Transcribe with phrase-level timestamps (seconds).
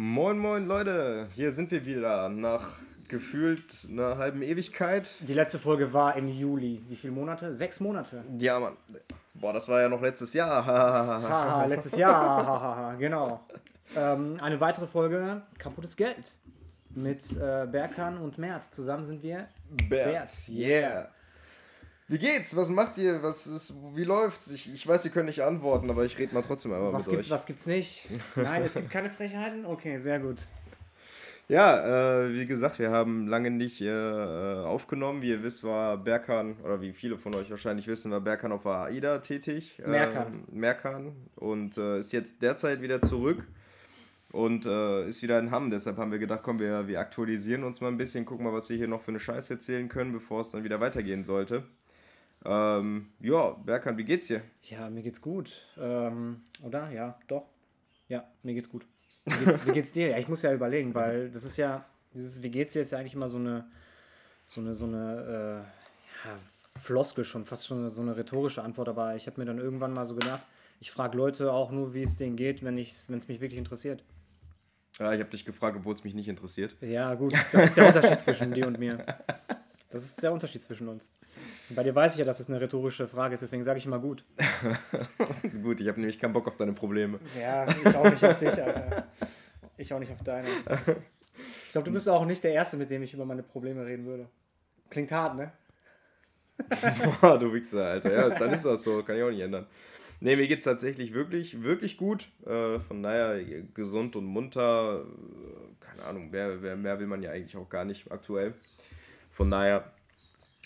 [0.00, 1.26] Moin, moin, Leute.
[1.34, 5.10] Hier sind wir wieder nach gefühlt einer halben Ewigkeit.
[5.18, 6.84] Die letzte Folge war im Juli.
[6.88, 7.52] Wie viele Monate?
[7.52, 8.22] Sechs Monate.
[8.38, 8.76] Ja, Mann.
[9.34, 10.64] Boah, das war ja noch letztes Jahr.
[10.66, 12.94] Haha, letztes Jahr.
[12.96, 13.40] Genau.
[13.96, 16.30] Ähm, eine weitere Folge Kaputtes Geld.
[16.90, 18.72] Mit äh, Berkan und Mert.
[18.72, 19.48] Zusammen sind wir
[19.88, 20.48] Berz.
[20.48, 21.08] Yeah.
[22.08, 22.56] Wie geht's?
[22.56, 23.22] Was macht ihr?
[23.22, 24.50] Was ist, wie läuft's?
[24.50, 27.16] Ich, ich weiß, ihr könnt nicht antworten, aber ich rede mal trotzdem einmal Was mit
[27.16, 27.30] gibt's, euch.
[27.32, 28.08] was gibt's nicht?
[28.36, 29.66] Nein, es gibt keine Frechheiten?
[29.66, 30.48] Okay, sehr gut.
[31.48, 35.20] Ja, äh, wie gesagt, wir haben lange nicht äh, äh, aufgenommen.
[35.20, 38.62] Wie ihr wisst, war Berkan, oder wie viele von euch wahrscheinlich wissen, war Berkan auf
[38.62, 39.78] der AIDA tätig.
[39.84, 40.44] Ähm, Merkan.
[40.50, 41.12] Merkan.
[41.36, 43.46] Und äh, ist jetzt derzeit wieder zurück
[44.32, 45.70] und äh, ist wieder in Hamm.
[45.70, 48.68] Deshalb haben wir gedacht, komm, wir, wir aktualisieren uns mal ein bisschen, gucken mal, was
[48.68, 51.64] wir hier noch für eine Scheiße erzählen können, bevor es dann wieder weitergehen sollte.
[52.50, 54.40] Ähm, ja, Berkan, wie geht's dir?
[54.62, 55.66] Ja, mir geht's gut.
[55.78, 56.90] Ähm, oder?
[56.90, 57.44] Ja, doch.
[58.08, 58.86] Ja, mir geht's gut.
[59.26, 60.08] Wie geht's, wie geht's dir?
[60.08, 61.84] Ja, ich muss ja überlegen, weil das ist ja,
[62.14, 63.66] dieses Wie geht's dir ist ja eigentlich immer so eine,
[64.46, 65.66] so eine, so eine,
[66.24, 66.38] äh, ja,
[66.80, 70.06] Floskel schon, fast schon so eine rhetorische Antwort, aber ich habe mir dann irgendwann mal
[70.06, 70.40] so gedacht,
[70.80, 74.02] ich frage Leute auch nur, wie es denen geht, wenn es mich wirklich interessiert.
[74.98, 76.76] Ja, ich habe dich gefragt, obwohl es mich nicht interessiert.
[76.80, 79.04] Ja, gut, das ist der Unterschied zwischen dir und mir.
[79.90, 81.10] Das ist der Unterschied zwischen uns.
[81.70, 83.98] Bei dir weiß ich ja, dass es eine rhetorische Frage ist, deswegen sage ich immer
[83.98, 84.22] gut.
[85.62, 87.18] Gut, ich habe nämlich keinen Bock auf deine Probleme.
[87.38, 89.06] Ja, ich auch nicht auf dich, Alter.
[89.78, 90.48] Ich auch nicht auf deine.
[91.66, 94.04] Ich glaube, du bist auch nicht der Erste, mit dem ich über meine Probleme reden
[94.04, 94.28] würde.
[94.90, 95.52] Klingt hart, ne?
[97.20, 98.12] Boah, du Wichser, Alter.
[98.12, 99.66] Ja, dann ist das so, kann ich auch nicht ändern.
[100.20, 102.28] Nee, mir geht's tatsächlich wirklich, wirklich gut.
[102.44, 103.42] Äh, von daher
[103.74, 105.04] gesund und munter.
[105.04, 108.54] Äh, keine Ahnung, mehr, mehr will man ja eigentlich auch gar nicht aktuell.
[109.38, 109.92] Von daher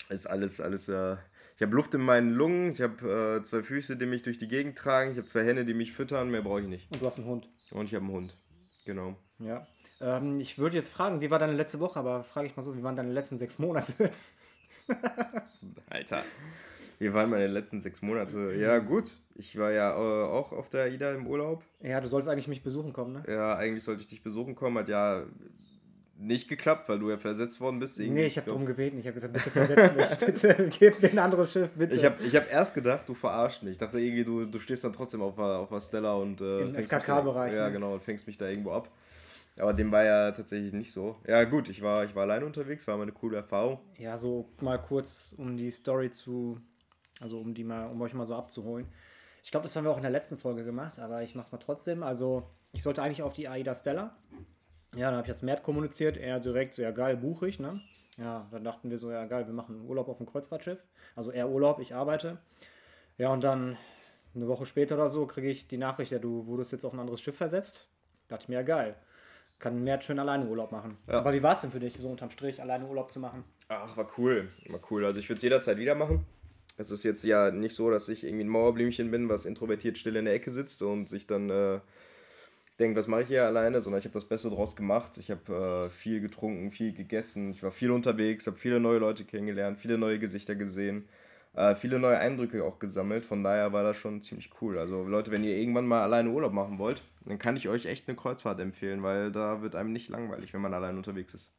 [0.09, 0.89] ist alles, alles.
[0.89, 1.17] Äh,
[1.55, 4.47] ich habe Luft in meinen Lungen, ich habe äh, zwei Füße, die mich durch die
[4.47, 6.91] Gegend tragen, ich habe zwei Hände, die mich füttern, mehr brauche ich nicht.
[6.91, 7.47] Und du hast einen Hund.
[7.69, 8.35] Und ich habe einen Hund.
[8.83, 9.15] Genau.
[9.37, 9.67] Ja.
[10.01, 12.75] Ähm, ich würde jetzt fragen, wie war deine letzte Woche, aber frage ich mal so,
[12.75, 14.09] wie waren deine letzten sechs Monate?
[15.91, 16.23] Alter.
[16.97, 18.55] Wie waren meine letzten sechs Monate?
[18.55, 19.11] Ja, gut.
[19.35, 21.63] Ich war ja äh, auch auf der AIDA im Urlaub.
[21.79, 23.23] ja, du sollst eigentlich mich besuchen kommen, ne?
[23.27, 25.27] Ja, eigentlich sollte ich dich besuchen kommen, hat ja
[26.25, 27.99] nicht geklappt, weil du ja versetzt worden bist.
[27.99, 28.21] irgendwie.
[28.21, 28.97] Nee, ich habe darum gebeten.
[28.99, 30.17] Ich habe gesagt, bitte versetz mich.
[30.25, 31.95] Bitte gib mir ein anderes Schiff, bitte.
[31.95, 33.73] Ich habe ich hab erst gedacht, du verarscht mich.
[33.73, 36.59] Ich dachte irgendwie, du, du stehst dann trotzdem auf, der- auf der Stella und äh,
[36.59, 37.73] Im FKK-Bereich, ja, ne?
[37.73, 38.89] genau, und fängst mich da irgendwo ab.
[39.59, 41.15] Aber dem war ja tatsächlich nicht so.
[41.27, 43.79] Ja, gut, ich war, ich war alleine unterwegs, war mal eine coole Erfahrung.
[43.99, 46.59] Ja, so mal kurz, um die Story zu,
[47.21, 48.87] also um die mal, um euch mal so abzuholen.
[49.43, 51.51] Ich glaube, das haben wir auch in der letzten Folge gemacht, aber ich mache es
[51.51, 52.01] mal trotzdem.
[52.01, 54.15] Also, ich sollte eigentlich auf die AIDA Stella.
[54.95, 56.17] Ja, dann habe ich das Mert kommuniziert.
[56.17, 57.81] Er direkt so, ja geil, buche ich, ne?
[58.17, 60.79] Ja, dann dachten wir so, ja geil, wir machen Urlaub auf dem Kreuzfahrtschiff.
[61.15, 62.37] Also er Urlaub, ich arbeite.
[63.17, 63.77] Ja, und dann
[64.35, 66.99] eine Woche später oder so kriege ich die Nachricht, ja, du wurdest jetzt auf ein
[66.99, 67.87] anderes Schiff versetzt.
[68.27, 68.95] Dachte ich mir, ja geil.
[69.59, 70.97] Kann Mert schön alleine Urlaub machen.
[71.07, 71.19] Ja.
[71.19, 73.43] Aber wie war es denn für dich, so unterm Strich alleine Urlaub zu machen?
[73.69, 74.49] Ach, war cool.
[74.69, 75.05] War cool.
[75.05, 76.25] Also ich würde es jederzeit wieder machen.
[76.77, 80.15] Es ist jetzt ja nicht so, dass ich irgendwie ein Mauerblümchen bin, was introvertiert still
[80.15, 81.79] in der Ecke sitzt und sich dann äh,
[82.79, 85.17] denkt, was mache ich hier alleine, sondern ich habe das Beste draus gemacht.
[85.17, 89.25] Ich habe äh, viel getrunken, viel gegessen, ich war viel unterwegs, habe viele neue Leute
[89.25, 91.07] kennengelernt, viele neue Gesichter gesehen,
[91.53, 93.25] äh, viele neue Eindrücke auch gesammelt.
[93.25, 94.79] Von daher war das schon ziemlich cool.
[94.79, 98.07] Also Leute, wenn ihr irgendwann mal alleine Urlaub machen wollt, dann kann ich euch echt
[98.07, 101.51] eine Kreuzfahrt empfehlen, weil da wird einem nicht langweilig, wenn man allein unterwegs ist.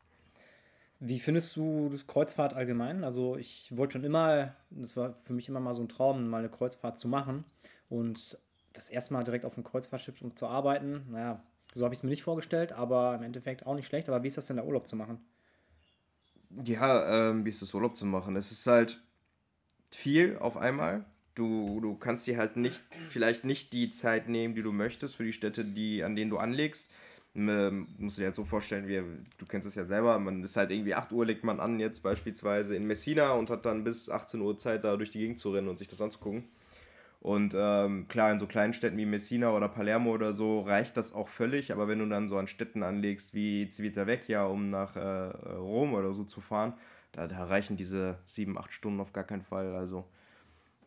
[1.00, 3.04] Wie findest du das Kreuzfahrt allgemein?
[3.04, 6.38] Also ich wollte schon immer, das war für mich immer mal so ein Traum, mal
[6.38, 7.44] eine Kreuzfahrt zu machen.
[7.88, 8.38] Und
[8.74, 11.42] das erste Mal direkt auf einem Kreuzfahrtschiff um zu arbeiten, naja,
[11.74, 14.08] so habe ich es mir nicht vorgestellt, aber im Endeffekt auch nicht schlecht.
[14.08, 15.18] Aber wie ist das denn, da Urlaub zu machen?
[16.64, 18.36] Ja, ähm, wie ist das Urlaub zu machen?
[18.36, 19.02] Es ist halt
[19.90, 21.04] viel auf einmal.
[21.34, 25.24] Du, du kannst dir halt nicht, vielleicht nicht die Zeit nehmen, die du möchtest für
[25.24, 26.88] die Städte, die, an denen du anlegst.
[27.34, 29.02] Ähm, musst du dir halt so vorstellen, wie,
[29.38, 32.04] du kennst es ja selber, man ist halt irgendwie 8 Uhr legt man an, jetzt
[32.04, 35.50] beispielsweise in Messina und hat dann bis 18 Uhr Zeit, da durch die Gegend zu
[35.50, 36.44] rennen und sich das anzugucken.
[37.24, 41.14] Und ähm, klar, in so kleinen Städten wie Messina oder Palermo oder so reicht das
[41.14, 45.30] auch völlig, aber wenn du dann so an Städten anlegst wie Civitavecchia, um nach äh,
[45.56, 46.74] Rom oder so zu fahren,
[47.12, 49.74] da, da reichen diese sieben, acht Stunden auf gar keinen Fall.
[49.74, 50.04] Also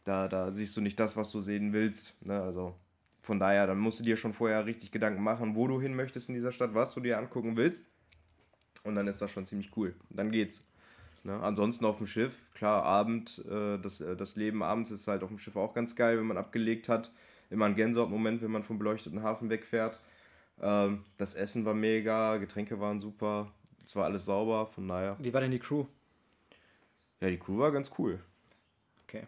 [0.04, 2.24] da, da siehst du nicht das, was du sehen willst.
[2.24, 2.40] Ne?
[2.40, 2.76] Also
[3.24, 6.30] von daher, dann musst du dir schon vorher richtig Gedanken machen, wo du hin möchtest
[6.30, 7.90] in dieser Stadt, was du dir angucken willst.
[8.84, 9.96] Und dann ist das schon ziemlich cool.
[10.12, 10.64] Dann geht's.
[11.24, 11.40] Ne?
[11.42, 15.30] Ansonsten auf dem Schiff, klar, Abend, äh, das, äh, das Leben abends ist halt auf
[15.30, 17.12] dem Schiff auch ganz geil, wenn man abgelegt hat.
[17.50, 20.00] Immer ein Gänsehautmoment, wenn man vom beleuchteten Hafen wegfährt.
[20.60, 23.52] Ähm, das Essen war mega, Getränke waren super,
[23.86, 25.16] es war alles sauber, von daher.
[25.20, 25.86] Wie war denn die Crew?
[27.22, 28.20] Ja, die Crew war ganz cool.
[29.04, 29.28] Okay,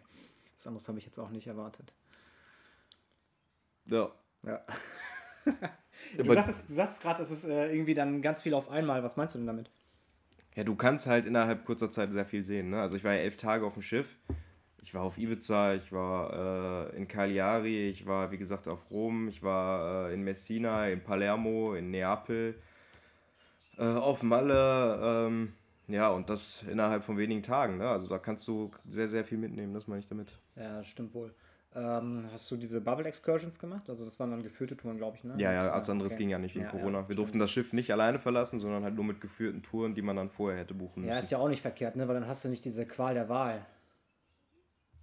[0.56, 1.94] was anderes habe ich jetzt auch nicht erwartet.
[3.86, 4.10] Ja.
[4.42, 4.60] Ja.
[6.16, 9.02] Du sagst, du sagst gerade, es ist äh, irgendwie dann ganz viel auf einmal.
[9.02, 9.70] Was meinst du denn damit?
[10.56, 12.70] Ja, du kannst halt innerhalb kurzer Zeit sehr viel sehen.
[12.70, 12.80] Ne?
[12.80, 14.16] Also ich war ja elf Tage auf dem Schiff.
[14.82, 19.28] Ich war auf Ibiza, ich war äh, in Cagliari, ich war, wie gesagt, auf Rom,
[19.28, 22.54] ich war äh, in Messina, in Palermo, in Neapel,
[23.78, 24.98] äh, auf Malle.
[25.02, 25.52] Ähm,
[25.86, 27.78] ja, und das innerhalb von wenigen Tagen.
[27.78, 27.88] Ne?
[27.88, 30.32] Also da kannst du sehr, sehr viel mitnehmen, das meine ich damit.
[30.56, 31.34] Ja, stimmt wohl.
[31.76, 33.88] Ähm, hast du diese Bubble Excursions gemacht?
[33.88, 35.34] Also das waren dann geführte Touren, glaube ich, ne?
[35.38, 36.22] Ja, ja, alles anderes okay.
[36.22, 37.00] ging ja nicht wegen Ja, Corona.
[37.02, 40.02] ja, Wir durften das Schiff nicht alleine verlassen, sondern halt nur mit geführten Touren, die
[40.02, 41.24] man dann vorher hätte buchen Ja, müssen.
[41.24, 42.08] ist ja auch nicht verkehrt, ne?
[42.08, 43.64] Weil dann hast du nicht diese Qual der Wahl.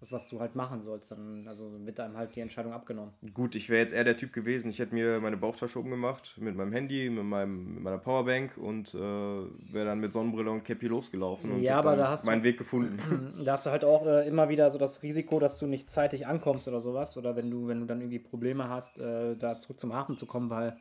[0.09, 1.11] Was du halt machen sollst.
[1.11, 3.11] Dann also wird einem halt die Entscheidung abgenommen.
[3.33, 6.55] Gut, ich wäre jetzt eher der Typ gewesen, ich hätte mir meine Bauchtasche umgemacht mit
[6.55, 10.87] meinem Handy, mit, meinem, mit meiner Powerbank und äh, wäre dann mit Sonnenbrille und Cappy
[10.87, 13.33] losgelaufen und Ja, aber da hast du- meinen Weg gefunden.
[13.43, 16.27] Da hast du halt auch äh, immer wieder so das Risiko, dass du nicht zeitig
[16.27, 17.17] ankommst oder sowas.
[17.17, 20.25] Oder wenn du, wenn du dann irgendwie Probleme hast, äh, da zurück zum Hafen zu
[20.25, 20.75] kommen, weil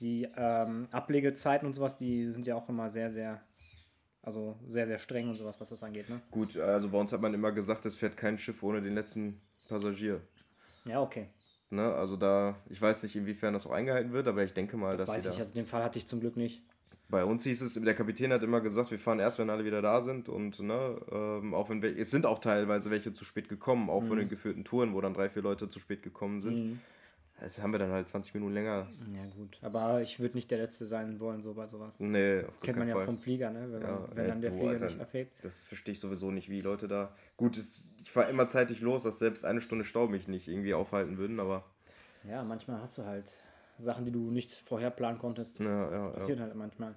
[0.00, 3.40] die ähm, Ablegezeiten und sowas, die sind ja auch immer sehr, sehr,
[4.26, 6.20] also sehr, sehr streng und sowas, was das angeht, ne?
[6.30, 9.40] Gut, also bei uns hat man immer gesagt, es fährt kein Schiff ohne den letzten
[9.68, 10.20] Passagier.
[10.84, 11.28] Ja, okay.
[11.70, 11.94] Ne?
[11.94, 15.06] Also da, ich weiß nicht, inwiefern das auch eingehalten wird, aber ich denke mal, Das
[15.06, 15.34] dass weiß sie ich.
[15.36, 16.62] da, Also den Fall hatte ich zum Glück nicht.
[17.08, 19.80] bei uns hieß es, der Kapitän hat immer gesagt, wir fahren erst, wenn alle wieder
[19.82, 23.48] da sind und ne, ähm, auch wenn welche, es sind auch teilweise welche zu spät
[23.48, 24.08] gekommen, auch Mhm.
[24.08, 26.80] von den geführten Touren, wo dann drei, vier Leute zu spät gekommen sind.
[27.40, 28.88] Das haben wir dann halt 20 Minuten länger.
[29.14, 29.58] Ja, gut.
[29.60, 32.00] Aber ich würde nicht der Letzte sein wollen, so bei sowas.
[32.00, 33.04] Nee, auf Kennt man ja Fall.
[33.04, 33.70] vom Flieger, ne?
[33.70, 34.86] Wenn, man, Ja, wenn ey, dann der du, Flieger Alter.
[34.86, 35.44] nicht abhebt.
[35.44, 37.14] Das verstehe ich sowieso nicht, wie Leute da.
[37.36, 40.72] Gut, es, ich fahre immer zeitig los, dass selbst eine Stunde Stau mich nicht irgendwie
[40.72, 41.64] aufhalten würden, aber.
[42.26, 43.36] Ja, manchmal hast du halt
[43.78, 45.60] Sachen, die du nicht vorher planen konntest.
[45.60, 46.44] Ja, ja, Passiert ja.
[46.44, 46.94] halt manchmal.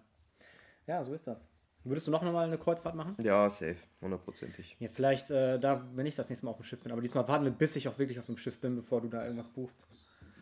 [0.88, 1.50] Ja, so ist das.
[1.84, 3.16] Würdest du noch mal eine Kreuzfahrt machen?
[3.22, 4.76] ja safe, hundertprozentig.
[4.80, 6.92] Ja, vielleicht äh, da, wenn ich das nächste Mal auf dem Schiff bin.
[6.92, 9.24] Aber diesmal warten wir, bis ich auch wirklich auf dem Schiff bin, bevor du da
[9.24, 9.88] irgendwas buchst.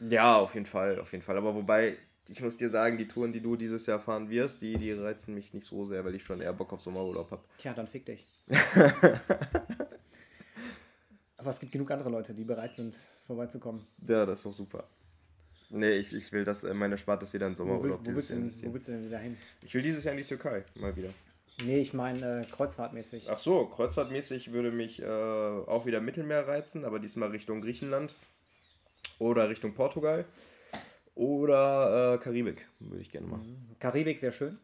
[0.10, 1.38] Ja, auf jeden Fall, auf jeden Fall.
[1.38, 1.98] Aber wobei,
[2.28, 5.34] ich muss dir sagen, die Touren, die du dieses Jahr fahren wirst, die, die reizen
[5.34, 7.44] mich nicht so sehr, weil ich schon eher Bock auf Sommerurlaub habe.
[7.58, 8.28] Tja, dann fick dich.
[11.38, 13.86] Aber es gibt genug andere Leute, die bereit sind, vorbeizukommen.
[14.08, 14.88] Ja, das ist doch super.
[15.70, 18.16] Nee, ich, ich will, dass äh, meine Erspartes wieder in Wo, will, Sommerurlaub wo, dieses
[18.16, 18.74] willst du Jahr denn, wo investieren.
[18.74, 19.38] willst du denn wieder hin?
[19.64, 21.10] Ich will dieses Jahr in die Türkei, mal wieder.
[21.66, 23.30] Nee, ich meine äh, kreuzfahrtmäßig.
[23.30, 28.14] Ach so, kreuzfahrtmäßig würde mich äh, auch wieder Mittelmeer reizen, aber diesmal Richtung Griechenland
[29.20, 30.26] oder Richtung Portugal
[31.16, 33.76] oder äh, Karibik würde ich gerne machen.
[33.80, 34.60] Karibik sehr schön.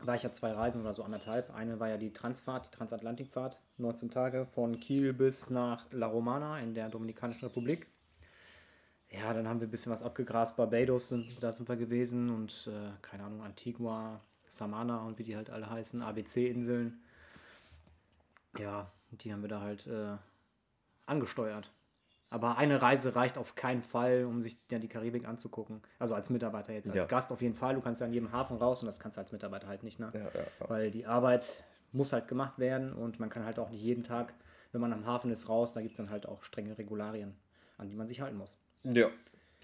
[0.00, 1.52] War ich ja zwei Reisen oder so anderthalb.
[1.54, 6.60] Eine war ja die Transfahrt, die Transatlantikfahrt, 19 Tage von Kiel bis nach La Romana
[6.60, 7.88] in der Dominikanischen Republik.
[9.10, 10.56] Ja, dann haben wir ein bisschen was abgegrast.
[10.56, 15.36] Barbados, sind, da sind wir gewesen und äh, keine Ahnung, Antigua, Samana und wie die
[15.36, 17.00] halt alle heißen, ABC-Inseln.
[18.58, 20.16] Ja, die haben wir da halt äh,
[21.06, 21.72] angesteuert.
[22.30, 25.80] Aber eine Reise reicht auf keinen Fall, um sich ja die Karibik anzugucken.
[25.98, 26.90] Also als Mitarbeiter jetzt.
[26.90, 27.08] Als Ja.
[27.08, 27.74] Gast auf jeden Fall.
[27.74, 29.98] Du kannst ja an jedem Hafen raus und das kannst du als Mitarbeiter halt nicht.
[29.98, 30.10] Ne?
[30.12, 30.68] Ja, ja, ja.
[30.68, 34.34] Weil die Arbeit muss halt gemacht werden und man kann halt auch nicht jeden Tag,
[34.72, 35.72] wenn man am Hafen ist, raus.
[35.72, 37.34] Da gibt es dann halt auch strenge Regularien,
[37.78, 38.62] an die man sich halten muss.
[38.84, 39.08] ja.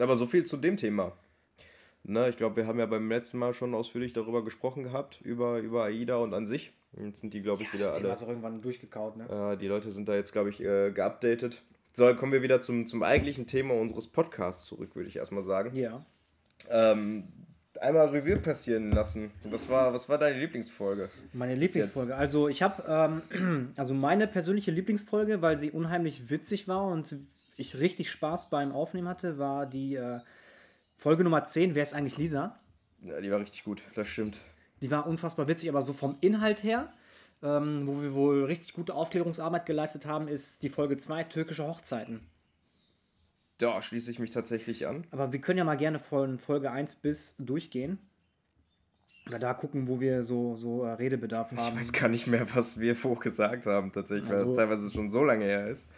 [0.00, 1.12] Aber so viel zu dem Thema.
[2.02, 5.58] Ne, ich glaube, wir haben ja beim letzten Mal schon ausführlich darüber gesprochen gehabt, über,
[5.58, 6.72] über AIDA und an sich.
[6.99, 8.12] Jetzt sind die, glaube ich, wieder das Thema alle.
[8.14, 9.16] ist auch irgendwann durchgekaut.
[9.16, 9.52] Ne?
[9.52, 11.62] Äh, die Leute sind da jetzt, glaube ich, äh, geupdatet.
[11.96, 15.43] So, dann kommen wir wieder zum, zum eigentlichen Thema unseres Podcasts zurück, würde ich erstmal
[15.43, 15.76] sagen.
[15.76, 16.05] Ja.
[16.69, 17.29] Ähm,
[17.81, 19.31] einmal Revue passieren lassen.
[19.44, 21.09] Was war, was war deine Lieblingsfolge?
[21.33, 22.16] Meine Lieblingsfolge.
[22.16, 27.14] Also ich habe, ähm, also meine persönliche Lieblingsfolge, weil sie unheimlich witzig war und
[27.57, 30.19] ich richtig Spaß beim Aufnehmen hatte, war die äh,
[30.97, 32.59] Folge Nummer 10, Wer ist eigentlich Lisa?
[33.02, 34.40] Ja, die war richtig gut, das stimmt.
[34.80, 36.92] Die war unfassbar witzig, aber so vom Inhalt her,
[37.45, 42.21] ähm, wo wir wohl richtig gute Aufklärungsarbeit geleistet haben, ist die Folge 2, türkische Hochzeiten.
[43.59, 45.07] Da schließe ich mich tatsächlich an.
[45.13, 47.99] Aber wir können ja mal gerne von Folge 1 bis durchgehen.
[49.29, 51.79] Oder da gucken, wo wir so, so äh, Redebedarf Ich haben.
[51.79, 55.09] weiß gar nicht mehr, was wir vorher gesagt haben, tatsächlich, weil Also- das teilweise schon
[55.09, 55.89] so lange her ist.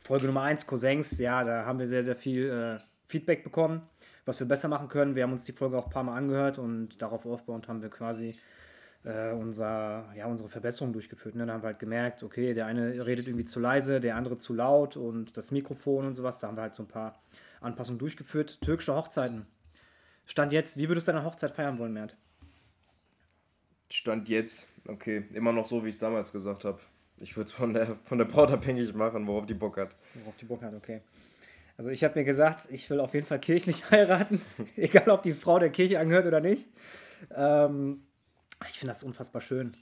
[0.00, 3.82] Folge Nummer 1, Cousins, ja, da haben wir sehr, sehr viel äh, Feedback bekommen,
[4.24, 5.14] was wir besser machen können.
[5.14, 7.90] Wir haben uns die Folge auch ein paar Mal angehört und darauf aufbauend haben wir
[7.90, 8.38] quasi
[9.08, 11.34] äh, unser, ja, unsere Verbesserung durchgeführt.
[11.34, 11.46] Ne?
[11.46, 14.52] Da haben wir halt gemerkt, okay, der eine redet irgendwie zu leise, der andere zu
[14.52, 16.38] laut und das Mikrofon und sowas.
[16.38, 17.22] Da haben wir halt so ein paar
[17.60, 18.60] Anpassungen durchgeführt.
[18.60, 19.46] Türkische Hochzeiten.
[20.26, 22.16] Stand jetzt, wie würdest du deine Hochzeit feiern wollen, Mert?
[23.90, 26.78] Stand jetzt, okay, immer noch so, wie ich es damals gesagt habe.
[27.16, 29.96] Ich würde es von der, von der Braut abhängig machen, worauf die Bock hat.
[30.14, 31.00] Worauf die Bock hat, okay.
[31.78, 34.42] Also ich habe mir gesagt, ich will auf jeden Fall kirchlich heiraten,
[34.76, 36.68] egal ob die Frau der Kirche angehört oder nicht.
[37.34, 38.02] Ähm,
[38.68, 39.76] ich finde das unfassbar schön.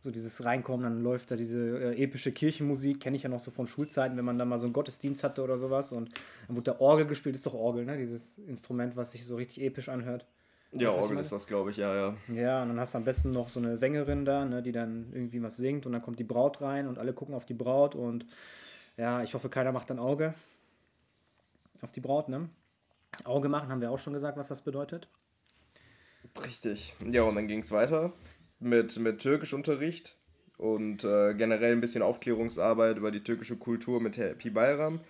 [0.00, 3.50] So dieses Reinkommen, dann läuft da diese äh, epische Kirchenmusik, kenne ich ja noch so
[3.50, 6.10] von Schulzeiten, wenn man da mal so einen Gottesdienst hatte oder sowas und
[6.46, 7.96] dann wurde der Orgel gespielt, ist doch Orgel, ne?
[7.96, 10.26] Dieses Instrument, was sich so richtig episch anhört.
[10.72, 12.16] Ja, ich Orgel ist das, glaube ich, ja, ja.
[12.28, 15.10] Ja, und dann hast du am besten noch so eine Sängerin da, ne, die dann
[15.12, 17.94] irgendwie was singt und dann kommt die Braut rein und alle gucken auf die Braut
[17.94, 18.26] und
[18.96, 20.34] ja, ich hoffe, keiner macht dann Auge
[21.80, 22.48] auf die Braut, ne?
[23.24, 25.08] Auge machen, haben wir auch schon gesagt, was das bedeutet.
[26.44, 26.94] Richtig.
[27.04, 28.12] Ja, und dann ging es weiter
[28.58, 30.16] mit, mit Türkischunterricht
[30.56, 35.00] und äh, generell ein bisschen Aufklärungsarbeit über die türkische Kultur mit Happy Bayram.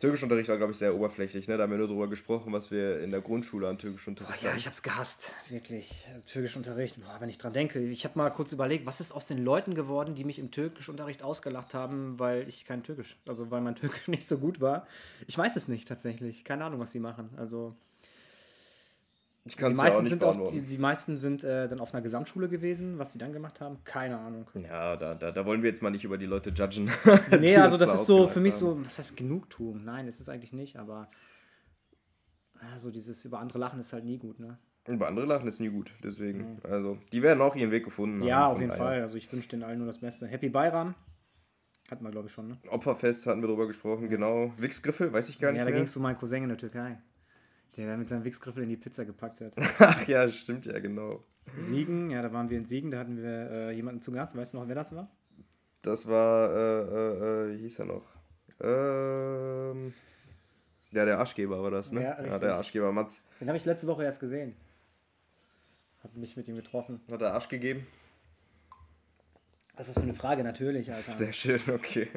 [0.00, 1.46] Türkischunterricht war, glaube ich, sehr oberflächlich.
[1.46, 1.58] Ne?
[1.58, 4.58] Da haben wir nur darüber gesprochen, was wir in der Grundschule an Türkischunterricht ja, hatten.
[4.58, 6.06] ich hab's gehasst, wirklich.
[6.10, 7.80] Also, Türkischunterricht, boah, wenn ich dran denke.
[7.80, 11.22] Ich habe mal kurz überlegt, was ist aus den Leuten geworden, die mich im Türkischunterricht
[11.22, 14.86] ausgelacht haben, weil ich kein Türkisch, also weil mein Türkisch nicht so gut war.
[15.26, 16.44] Ich weiß es nicht tatsächlich.
[16.44, 17.28] Keine Ahnung, was sie machen.
[17.36, 17.76] Also
[19.50, 21.66] Ich die kann es ja auch meisten, nicht sind auf, die, die meisten sind äh,
[21.66, 22.98] dann auf einer Gesamtschule gewesen.
[22.98, 24.48] Was die dann gemacht haben, keine Ahnung.
[24.54, 26.90] Ja, da, da, da wollen wir jetzt mal nicht über die Leute judgen.
[27.40, 28.60] Nee, also das da ist so für mich haben.
[28.60, 29.84] so, was heißt Genugtuung?
[29.84, 31.10] Nein, ist es eigentlich nicht, aber
[32.62, 34.58] ja, so dieses über andere lachen ist halt nie gut, ne?
[34.86, 36.58] Über andere lachen ist nie gut, deswegen.
[36.62, 38.84] Also, die werden auch ihren Weg gefunden Ja, haben, auf jeden daher.
[38.84, 39.02] Fall.
[39.02, 40.26] Also ich wünsche den allen nur das Beste.
[40.26, 40.94] Happy Bayram.
[41.90, 42.58] Hatten wir, glaube ich, schon, ne?
[42.68, 44.52] Opferfest hatten wir drüber gesprochen, genau.
[44.58, 47.00] Wichsgriffel, weiß ich gar nicht Ja, da ging es um meinen Cousin in der Türkei.
[47.76, 49.54] Der da mit seinem Wichsgriffel in die Pizza gepackt hat.
[49.78, 51.24] Ach ja, stimmt ja, genau.
[51.56, 54.36] Siegen, ja, da waren wir in Siegen, da hatten wir äh, jemanden zu Gast.
[54.36, 55.10] Weißt du noch, wer das war?
[55.82, 58.04] Das war, äh, äh, äh, wie hieß er noch?
[58.60, 59.94] Ähm,
[60.90, 62.02] ja, der Arschgeber war das, ne?
[62.02, 62.40] Ja, richtig.
[62.40, 63.22] der Arschgeber Mats.
[63.40, 64.54] Den habe ich letzte Woche erst gesehen.
[66.02, 67.00] Hab mich mit ihm getroffen.
[67.10, 67.86] Hat er Arsch gegeben?
[69.76, 70.42] Was ist das für eine Frage?
[70.44, 71.16] Natürlich, Alter.
[71.16, 72.08] Sehr schön, okay.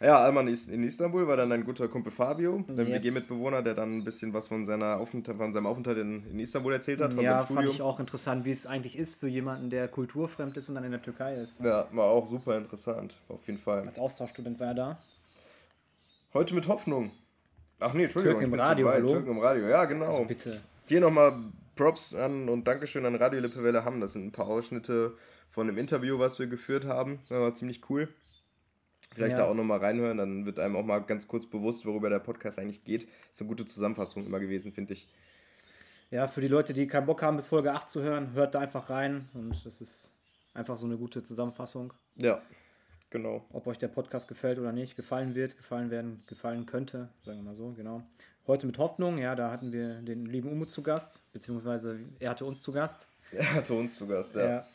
[0.00, 3.02] Ja, Alman ist in Istanbul war dann ein guter Kumpel Fabio, der Yes.
[3.02, 6.72] WG-Mitbewohner, der dann ein bisschen was von, seiner Aufenthalt, von seinem Aufenthalt in, in Istanbul
[6.72, 7.74] erzählt hat, von ja, seinem fand Studium.
[7.74, 10.92] ich auch interessant, wie es eigentlich ist für jemanden, der kulturfremd ist und dann in
[10.92, 11.60] der Türkei ist.
[11.60, 13.80] Ja, war auch super interessant, auf jeden Fall.
[13.80, 14.98] Als Austauschstudent war er da.
[16.32, 17.10] Heute mit Hoffnung.
[17.80, 19.08] Ach nee, Entschuldigung, Türken im Radio, hallo?
[19.08, 20.06] Türken im Radio, ja, genau.
[20.06, 20.60] Also bitte.
[20.86, 21.32] Hier nochmal
[21.74, 24.00] Props an und Dankeschön an Radio Lippewelle Hamm.
[24.00, 25.16] Das sind ein paar Ausschnitte
[25.50, 27.20] von einem Interview, was wir geführt haben.
[27.28, 28.08] Das war ziemlich cool.
[29.18, 29.44] Vielleicht Ja.
[29.44, 32.58] da auch nochmal reinhören, dann wird einem auch mal ganz kurz bewusst, worüber der Podcast
[32.58, 33.08] eigentlich geht.
[33.30, 35.08] Ist eine gute Zusammenfassung immer gewesen, finde ich.
[36.10, 38.60] Ja, für die Leute, die keinen Bock haben, bis Folge 8 zu hören, hört da
[38.60, 40.12] einfach rein und das ist
[40.54, 41.92] einfach so eine gute Zusammenfassung.
[42.16, 42.40] Ja,
[43.10, 43.44] genau.
[43.52, 47.44] Ob euch der Podcast gefällt oder nicht, gefallen wird, gefallen werden, gefallen könnte, sagen wir
[47.44, 48.02] mal so, genau.
[48.46, 52.46] Heute mit Hoffnung, ja, da hatten wir den lieben Umut zu Gast, beziehungsweise er hatte
[52.46, 53.08] uns zu Gast.
[53.32, 54.48] Er hatte uns zu Gast, ja.
[54.48, 54.66] ja.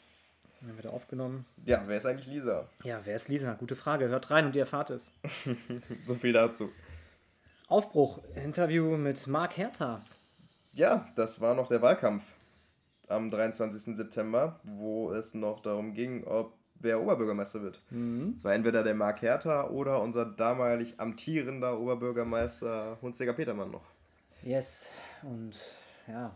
[0.66, 1.46] Haben wir da aufgenommen.
[1.66, 2.70] Ja, wer ist eigentlich Lisa?
[2.84, 3.54] Ja, wer ist Lisa?
[3.54, 4.08] Gute Frage.
[4.08, 5.12] Hört rein und ihr erfahrt es.
[6.06, 6.70] So viel dazu.
[7.68, 10.02] Aufbruch, Interview mit Marc Hertha.
[10.74, 12.24] Ja, das war noch der Wahlkampf
[13.10, 13.96] am 23.
[13.96, 17.82] September, wo es noch darum ging, ob wer Oberbürgermeister wird.
[18.38, 23.86] Es war entweder der Marc Hertha oder unser damalig amtierender Oberbürgermeister Hunziger Petermann noch.
[24.44, 24.90] Yes,
[25.22, 25.56] und
[26.08, 26.34] ja,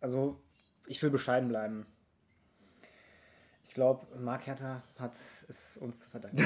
[0.00, 0.38] also
[0.86, 1.86] ich will bescheiden bleiben.
[3.74, 5.16] Ich glaube, Marc Hertha hat
[5.48, 6.38] es uns zu verdanken.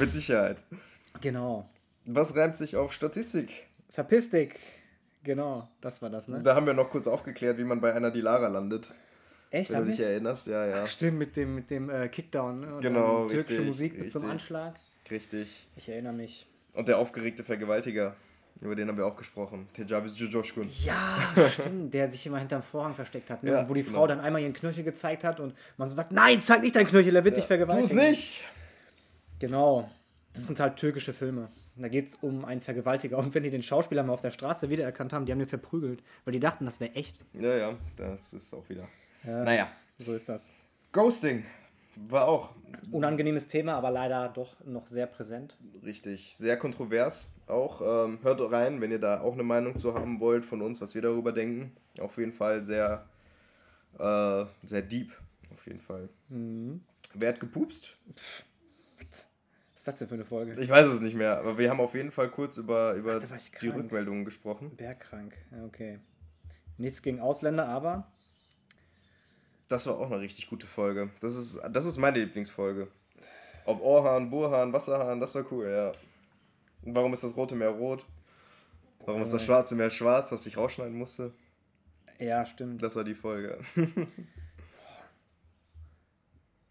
[0.00, 0.56] Mit Sicherheit.
[1.20, 1.70] genau.
[2.06, 3.68] Was reimt sich auf Statistik?
[3.88, 4.54] Verpiss dich.
[5.22, 6.42] Genau, das war das, ne?
[6.42, 8.92] Da haben wir noch kurz aufgeklärt, wie man bei einer Dilara landet.
[9.50, 9.70] Echt?
[9.70, 10.06] Wenn Hab du dich ich?
[10.06, 10.86] erinnerst, ja, ja.
[10.88, 12.60] Stimmt, mit dem, mit dem äh, Kickdown.
[12.62, 12.74] Ne?
[12.74, 14.32] Und Genau, türkische richtig, Musik bis zum richtig.
[14.32, 14.74] Anschlag.
[15.08, 15.68] Richtig.
[15.76, 16.48] Ich erinnere mich.
[16.72, 18.16] Und der aufgeregte Vergewaltiger,
[18.60, 19.68] über den haben wir auch gesprochen.
[19.72, 20.68] Tejavis Jojoshkun.
[20.84, 21.18] Ja,
[21.50, 23.42] stimmt, der sich immer hinterm Vorhang versteckt hat.
[23.42, 23.52] Ne?
[23.52, 23.98] Ja, wo die genau.
[23.98, 26.86] Frau dann einmal ihren Knöchel gezeigt hat und man so sagt, nein, zeig nicht deinen
[26.86, 27.84] Knöchel, er wird dich Tu vergewaltigen.
[27.98, 28.40] es nicht!
[29.38, 29.90] Genau.
[30.34, 31.48] Das sind halt türkische Filme.
[31.76, 33.16] Da geht es um einen Vergewaltiger.
[33.16, 36.02] Und wenn die den Schauspieler mal auf der Straße wiedererkannt haben, die haben ihn verprügelt,
[36.24, 37.24] weil die dachten, das wäre echt.
[37.32, 38.86] Ja, ja, das ist auch wieder.
[39.24, 39.68] Ja, Naja.
[39.98, 40.52] So ist das.
[40.92, 41.44] Ghosting
[41.96, 42.54] war auch
[42.90, 45.56] Unangenehmes Thema, aber leider doch noch sehr präsent.
[45.84, 47.30] richtig sehr kontrovers.
[47.46, 50.80] Auch ähm, hört rein, wenn ihr da auch eine Meinung zu haben wollt von uns,
[50.80, 51.72] was wir darüber denken.
[51.98, 53.06] Auf jeden Fall sehr,
[53.98, 55.12] äh, sehr deep.
[55.52, 56.08] Auf jeden Fall.
[56.28, 56.80] Mhm.
[57.14, 57.96] Wer hat gepupst?
[58.96, 59.24] Was
[59.74, 60.60] ist das denn für eine Folge?
[60.60, 63.50] Ich weiß es nicht mehr, aber wir haben auf jeden Fall kurz über, über ich
[63.60, 63.68] die.
[63.68, 64.76] Rückmeldungen gesprochen.
[64.76, 65.34] Bergkrank.
[65.66, 66.00] Okay.
[66.76, 68.10] Nichts gegen Ausländer, aber
[69.70, 71.10] Das war auch eine richtig gute Folge.
[71.20, 72.88] Das ist, das ist meine Lieblingsfolge.
[73.64, 75.92] Ob Ohrhahn, Burhahn, Wasserhahn, das war cool, ja.
[76.82, 78.04] Und warum ist das Rote Meer rot?
[79.06, 81.32] Warum ist das Schwarze Meer schwarz, was ich rausschneiden musste?
[82.18, 82.82] ja, stimmt.
[82.82, 83.58] Das war die Folge.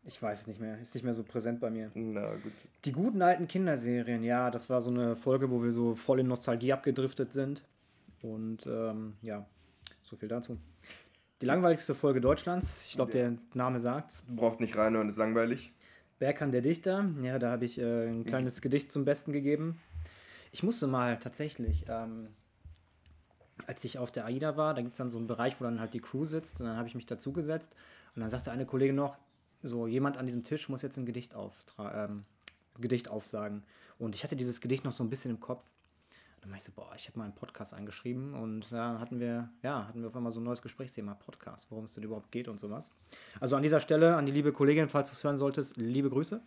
[0.05, 0.81] Ich weiß es nicht mehr.
[0.81, 1.91] Ist nicht mehr so präsent bei mir.
[1.93, 2.67] Na gut.
[2.83, 6.27] Die guten alten Kinderserien, ja, das war so eine Folge, wo wir so voll in
[6.27, 7.63] Nostalgie abgedriftet sind.
[8.23, 9.45] Und ähm, ja,
[10.01, 10.57] so viel dazu.
[11.41, 12.81] Die langweiligste Folge Deutschlands.
[12.85, 14.25] Ich glaube, der Name sagt's.
[14.27, 15.71] Braucht nicht reinhören, ist langweilig.
[16.19, 17.09] Berkan der Dichter.
[17.21, 19.79] Ja, da habe ich äh, ein kleines Gedicht zum Besten gegeben.
[20.51, 22.27] Ich musste mal tatsächlich, ähm,
[23.67, 25.79] als ich auf der AIDA war, da gibt es dann so einen Bereich, wo dann
[25.79, 27.73] halt die Crew sitzt und dann habe ich mich dazugesetzt
[28.15, 29.17] und dann sagte eine Kollegin noch,
[29.63, 31.35] so jemand an diesem Tisch muss jetzt ein Gedicht,
[31.79, 32.25] ähm,
[32.79, 33.63] Gedicht aufsagen.
[33.97, 35.63] Und ich hatte dieses Gedicht noch so ein bisschen im Kopf.
[36.41, 39.49] Dann meinte ich so, boah, ich habe mal einen Podcast eingeschrieben und dann hatten wir,
[39.61, 42.47] ja, hatten wir auf einmal so ein neues Gesprächsthema, Podcast, worum es denn überhaupt geht
[42.47, 42.91] und sowas.
[43.39, 46.41] Also an dieser Stelle, an die liebe Kollegin, falls du es hören solltest, liebe Grüße.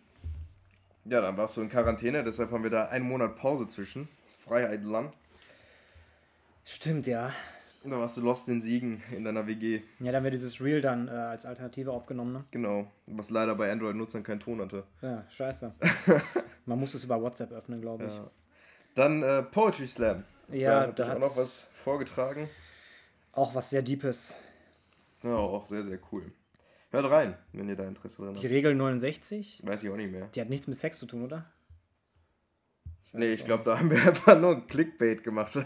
[1.05, 4.07] Ja, dann warst du in Quarantäne, deshalb haben wir da einen Monat Pause zwischen.
[4.39, 5.13] Freiheit Land.
[6.65, 7.31] Stimmt, ja.
[7.83, 9.81] Und da warst du lost in Siegen in deiner WG.
[9.99, 12.45] Ja, dann wird dieses Reel dann äh, als Alternative aufgenommen, ne?
[12.51, 12.89] Genau.
[13.07, 14.85] Was leider bei Android-Nutzern keinen Ton hatte.
[15.01, 15.73] Ja, scheiße.
[16.65, 18.13] Man muss es über WhatsApp öffnen, glaube ich.
[18.13, 18.31] Ja.
[18.95, 20.23] Dann äh, Poetry Slam.
[20.49, 22.49] Ja, da hat da ich auch hat- noch was vorgetragen.
[23.31, 24.35] Auch was sehr Deepes.
[25.23, 26.31] Ja, auch sehr, sehr cool.
[26.91, 28.53] Hört rein, wenn ihr da Interesse dran Die habt.
[28.53, 30.27] Regel 69, Weiß ich auch nicht mehr.
[30.27, 31.37] die hat nichts mit Sex zu tun, oder?
[32.87, 35.57] weiß Nee, ich glaube, da haben wir einfach nur ein Clickbait gemacht.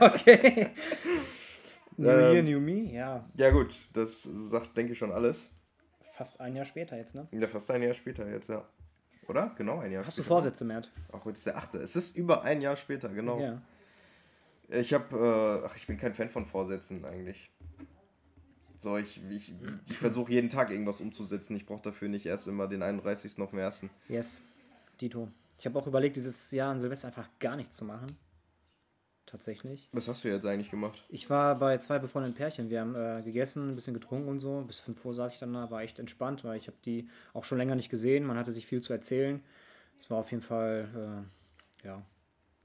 [0.00, 0.68] Okay.
[1.96, 2.32] New Ähm.
[2.34, 3.28] Year, New Me, ja.
[3.36, 5.50] ja, gut, das sagt, denke ich, schon alles.
[6.14, 7.28] Fast ein Jahr später jetzt, ne?
[7.32, 8.64] Ja, fast ein Jahr später jetzt, ja.
[9.28, 9.52] Oder?
[9.56, 10.34] Genau ein Jahr Hast du später.
[10.34, 10.90] Vorsätze, Mert?
[11.12, 11.74] Ach, heute ist der 8.
[11.76, 13.40] Es ist über ein Jahr später, genau.
[13.40, 13.62] Ja.
[14.68, 17.50] Ich habe, äh, ach, ich bin kein Fan von Vorsätzen eigentlich.
[18.78, 19.52] So, ich, ich,
[19.90, 21.54] ich versuche jeden Tag irgendwas umzusetzen.
[21.54, 23.38] Ich brauche dafür nicht erst immer den 31.
[23.40, 23.86] auf dem 1.
[24.08, 24.42] Yes,
[25.00, 25.28] Dito.
[25.58, 28.06] Ich habe auch überlegt, dieses Jahr an Silvester einfach gar nichts zu machen.
[29.30, 29.88] Tatsächlich.
[29.92, 31.04] Was hast du jetzt eigentlich gemacht?
[31.08, 32.68] Ich war bei zwei befreundeten Pärchen.
[32.68, 34.62] Wir haben äh, gegessen, ein bisschen getrunken und so.
[34.66, 37.44] Bis 5 Uhr saß ich dann da, war echt entspannt, weil ich habe die auch
[37.44, 38.26] schon länger nicht gesehen.
[38.26, 39.40] Man hatte sich viel zu erzählen.
[39.96, 41.24] Es war auf jeden Fall,
[41.84, 42.02] äh, ja,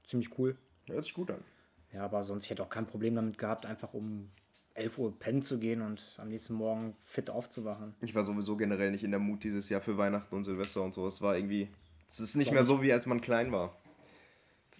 [0.02, 0.56] ziemlich cool.
[0.88, 1.44] Hört sich gut an.
[1.92, 4.30] Ja, aber sonst, ich hätte auch kein Problem damit gehabt, einfach um
[4.74, 7.94] 11 Uhr pennen zu gehen und am nächsten Morgen fit aufzuwachen.
[8.00, 10.94] Ich war sowieso generell nicht in der Mut dieses Jahr für Weihnachten und Silvester und
[10.94, 11.06] so.
[11.06, 11.68] Es war irgendwie.
[12.08, 13.76] Es ist nicht Glaub mehr so, wie als man klein war.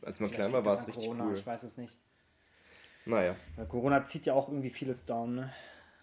[0.07, 1.35] Als man klein war, war es richtig cool.
[1.35, 1.99] Ich weiß es nicht.
[3.07, 3.35] Naja.
[3.57, 5.53] Weil Corona zieht ja auch irgendwie vieles down, ne?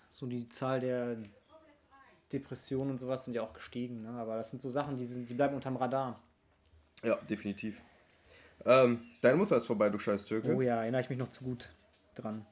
[0.09, 1.15] So die Zahl der
[2.31, 4.09] Depressionen und sowas sind ja auch gestiegen, ne?
[4.09, 6.21] Aber das sind so Sachen, die, sind, die bleiben unterm Radar.
[7.01, 7.81] Ja, definitiv.
[8.65, 10.53] Ähm, deine Mutter ist vorbei, du scheiß Türke.
[10.53, 11.69] Oh ja, erinnere ich mich noch zu gut
[12.15, 12.45] dran.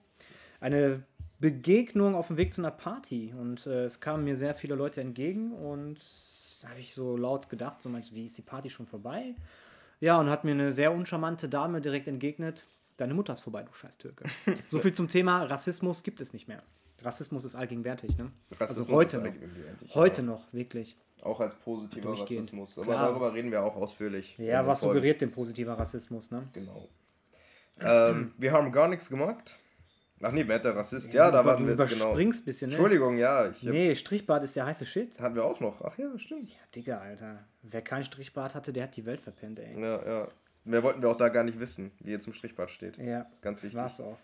[0.61, 1.03] Eine
[1.39, 5.01] Begegnung auf dem Weg zu einer Party und äh, es kamen mir sehr viele Leute
[5.01, 5.99] entgegen und
[6.61, 9.35] da habe ich so laut gedacht, so meinst wie ist die Party schon vorbei?
[10.01, 13.71] Ja, und hat mir eine sehr uncharmante Dame direkt entgegnet, deine Mutter ist vorbei, du
[13.71, 14.25] scheiß Türke.
[14.67, 16.63] so viel zum Thema Rassismus gibt es nicht mehr.
[17.03, 18.31] Rassismus ist allgegenwärtig, ne?
[18.59, 19.95] Rassismus also heute ist noch.
[19.95, 20.97] Heute noch, wirklich.
[21.21, 22.11] Auch als positiver.
[22.19, 22.77] Rassismus.
[22.79, 23.07] Aber Klar.
[23.09, 24.35] darüber reden wir auch ausführlich.
[24.37, 24.95] Ja, was Folgen.
[24.95, 26.47] suggeriert denn positiver Rassismus, ne?
[26.53, 26.89] Genau.
[27.79, 29.59] ähm, wir haben gar nichts gemacht.
[30.21, 31.13] Ach nee, wer hat der Rassist?
[31.13, 31.85] Ja, da du waren wir, genau.
[32.11, 32.75] überspringst ein bisschen, ne?
[32.75, 35.19] Entschuldigung, ja, ich hab, Nee, Strichbart ist der heiße Shit.
[35.19, 35.81] hatten wir auch noch.
[35.81, 36.51] Ach ja, stimmt.
[36.51, 37.39] Ja, Digga, Alter.
[37.63, 39.79] Wer keinen Strichbart hatte, der hat die Welt verpennt, ey.
[39.79, 40.27] Ja, ja.
[40.63, 42.97] Mehr wollten wir auch da gar nicht wissen, wie er zum Strichbad steht.
[42.97, 43.79] Ja, Ganz das wichtig.
[43.81, 44.17] war's auch.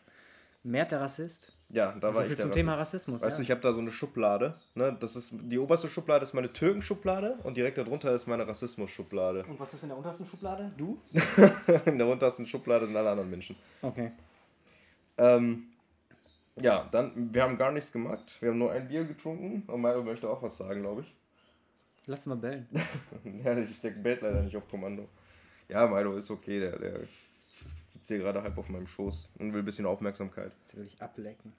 [0.64, 1.54] Mert der Rassist.
[1.70, 2.54] Ja, da war So ich viel der zum Rassist.
[2.54, 3.22] Thema Rassismus.
[3.22, 3.44] Weißt du, ja.
[3.46, 4.56] ich habe da so eine Schublade.
[4.76, 4.96] Ne?
[5.00, 9.46] Das ist, die oberste Schublade ist meine Türkenschublade und direkt darunter ist meine Rassismus-Schublade.
[9.48, 10.72] Und was ist in der untersten Schublade?
[10.78, 11.00] Du?
[11.86, 13.56] In der untersten Schublade sind alle anderen Menschen.
[13.82, 14.12] Okay.
[15.18, 15.68] Ähm,
[16.62, 18.38] ja, dann, wir haben gar nichts gemacht.
[18.40, 19.64] Wir haben nur ein Bier getrunken.
[19.68, 21.16] Und Milo möchte auch was sagen, glaube ich.
[22.06, 22.68] Lass mal bellen.
[23.44, 25.08] ja, ich der bellt leider nicht auf Kommando.
[25.68, 26.60] Ja, Milo ist okay.
[26.60, 27.00] Der, der
[27.88, 30.52] sitzt hier gerade halb auf meinem Schoß und will ein bisschen Aufmerksamkeit.
[30.66, 31.54] Das will ich ablecken.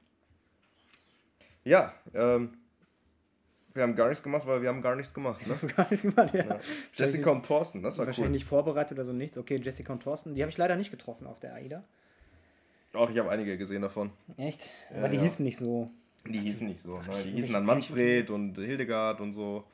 [1.64, 2.56] Ja, ähm,
[3.74, 5.46] wir haben gar nichts gemacht, weil wir haben gar nichts gemacht.
[5.46, 5.54] Ne?
[5.76, 6.44] Gar nichts gemacht, ja.
[6.44, 6.60] Ja.
[6.94, 8.32] Jessica und Thorsten, das war Wahrscheinlich cool.
[8.32, 9.36] nicht vorbereitet oder so nichts.
[9.38, 11.84] Okay, Jessica und Thorsten, die habe ich leider nicht getroffen auf der AIDA.
[12.94, 14.10] Auch ich habe einige gesehen davon.
[14.36, 14.70] Echt?
[14.90, 15.22] Ja, Aber die ja.
[15.22, 15.90] hießen nicht so.
[16.26, 16.98] Die hießen nicht so.
[16.98, 17.22] Ne?
[17.24, 19.64] Die hießen dann Manfred und Hildegard und so.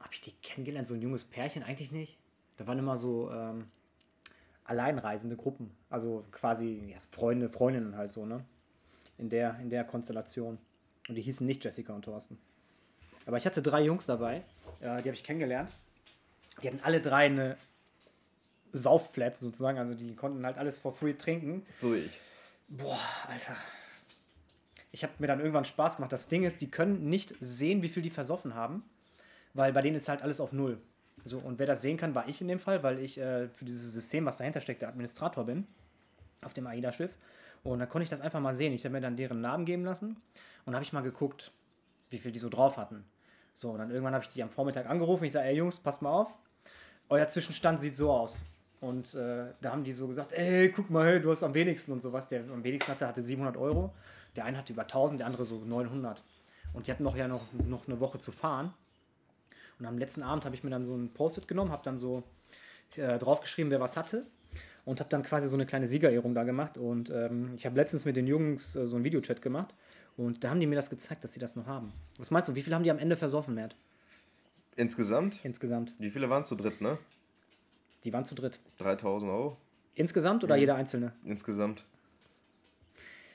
[0.00, 0.86] Habe ich die kennengelernt?
[0.86, 1.62] So ein junges Pärchen?
[1.62, 2.18] Eigentlich nicht.
[2.56, 3.66] Da waren immer so ähm,
[4.64, 5.70] alleinreisende Gruppen.
[5.90, 8.44] Also quasi ja, Freunde, Freundinnen halt so, ne?
[9.18, 10.58] In der, in der Konstellation.
[11.08, 12.38] Und die hießen nicht Jessica und Thorsten.
[13.26, 14.42] Aber ich hatte drei Jungs dabei,
[14.80, 15.72] äh, die habe ich kennengelernt.
[16.62, 17.56] Die hatten alle drei eine
[18.76, 19.78] Saufflat sozusagen.
[19.78, 21.66] Also die konnten halt alles for free trinken.
[21.80, 22.20] So wie ich.
[22.68, 23.56] Boah, Alter.
[24.92, 26.12] Ich habe mir dann irgendwann Spaß gemacht.
[26.12, 28.82] Das Ding ist, die können nicht sehen, wie viel die versoffen haben,
[29.54, 30.78] weil bei denen ist halt alles auf Null.
[31.24, 33.64] So, und wer das sehen kann, war ich in dem Fall, weil ich äh, für
[33.64, 35.66] dieses System, was dahinter steckt, der Administrator bin
[36.42, 37.10] auf dem AIDA-Schiff.
[37.64, 38.72] Und da konnte ich das einfach mal sehen.
[38.72, 40.16] Ich habe mir dann deren Namen geben lassen
[40.64, 41.52] und habe ich mal geguckt,
[42.10, 43.04] wie viel die so drauf hatten.
[43.54, 45.24] So, und dann irgendwann habe ich die am Vormittag angerufen.
[45.24, 46.38] Ich sage, ey Jungs, passt mal auf.
[47.08, 48.44] Euer Zwischenstand sieht so aus.
[48.80, 52.02] Und äh, da haben die so gesagt, ey, guck mal, du hast am wenigsten und
[52.02, 52.28] sowas.
[52.28, 53.94] Der am wenigsten hatte, hatte 700 Euro.
[54.36, 56.22] Der eine hatte über 1000, der andere so 900.
[56.74, 58.74] Und die hatten noch ja noch, noch eine Woche zu fahren.
[59.78, 62.22] Und am letzten Abend habe ich mir dann so ein Post-it genommen, habe dann so
[62.96, 64.26] äh, draufgeschrieben, wer was hatte.
[64.84, 66.78] Und habe dann quasi so eine kleine Siegerehrung da gemacht.
[66.78, 69.74] Und ähm, ich habe letztens mit den Jungs äh, so einen Videochat gemacht.
[70.16, 71.92] Und da haben die mir das gezeigt, dass sie das noch haben.
[72.18, 73.76] Was meinst du, wie viel haben die am Ende versoffen, Mert?
[74.76, 75.40] Insgesamt?
[75.42, 75.94] Insgesamt.
[75.98, 76.98] Wie viele waren zu dritt, ne?
[78.06, 78.60] Die waren zu dritt.
[78.78, 79.56] 3000 Euro?
[79.96, 81.12] Insgesamt oder jeder einzelne?
[81.24, 81.84] Insgesamt.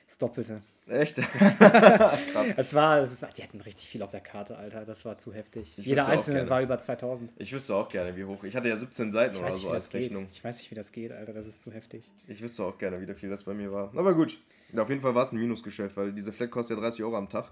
[0.08, 0.62] Das Doppelte.
[0.88, 1.18] Echt?
[1.60, 2.58] Krass.
[2.58, 4.86] Es war, es war, die hatten richtig viel auf der Karte, Alter.
[4.86, 5.74] Das war zu heftig.
[5.78, 7.34] Ich Jeder einzelne war über 2000.
[7.38, 8.46] Ich wüsste auch gerne, wie hoch.
[8.46, 10.04] Ich hatte ja 17 Seiten Ich oder so als das geht.
[10.04, 10.28] Rechnung.
[10.32, 11.34] ich weiß nicht, wie das geht, Alter.
[11.34, 12.10] Das ist zu heftig.
[12.28, 13.92] Ich wüsste auch gerne, wie viel das bei mir war.
[13.98, 14.40] Aber gut.
[14.72, 17.18] Ja, auf jeden Fall war es ein Minusgeschäft, weil diese Flat kostet ja 30 Euro
[17.18, 17.52] am Tag.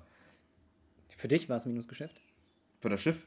[1.18, 2.16] Für dich war es Minusgeschäft?
[2.80, 3.26] Für das Schiff?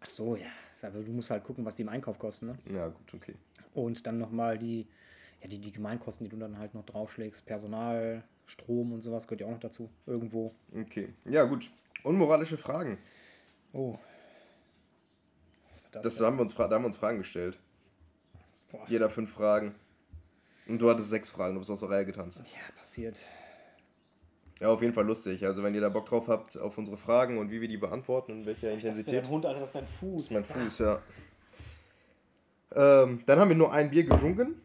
[0.00, 0.46] Ach so, ja.
[0.84, 2.58] Aber du musst halt gucken, was die im Einkauf kosten, ne?
[2.72, 3.34] Ja, gut, okay.
[3.74, 4.86] Und dann nochmal die,
[5.40, 7.44] ja, die, die Gemeinkosten, die du dann halt noch draufschlägst.
[7.46, 9.90] Personal, Strom und sowas gehört ja auch noch dazu.
[10.06, 10.54] Irgendwo.
[10.74, 11.12] Okay.
[11.24, 11.70] Ja, gut.
[12.02, 12.98] Unmoralische Fragen.
[13.72, 13.98] Oh.
[15.68, 16.02] Was war das?
[16.02, 16.26] Das denn?
[16.26, 17.58] haben wir uns, da haben wir uns Fragen gestellt.
[18.70, 18.84] Boah.
[18.88, 19.74] Jeder fünf Fragen.
[20.66, 22.38] Und du hattest sechs Fragen, du bist aus der Reihe getanzt.
[22.38, 23.20] Ja, passiert.
[24.60, 25.44] Ja, auf jeden Fall lustig.
[25.44, 28.32] Also wenn ihr da Bock drauf habt auf unsere Fragen und wie wir die beantworten
[28.32, 29.24] und in welcher Das ist Intensität.
[29.24, 30.28] dein Hund, Alter, das ist dein Fuß.
[30.28, 31.02] Das ist mein Fuß, ja.
[32.74, 34.60] Ähm, dann haben wir nur ein Bier getrunken.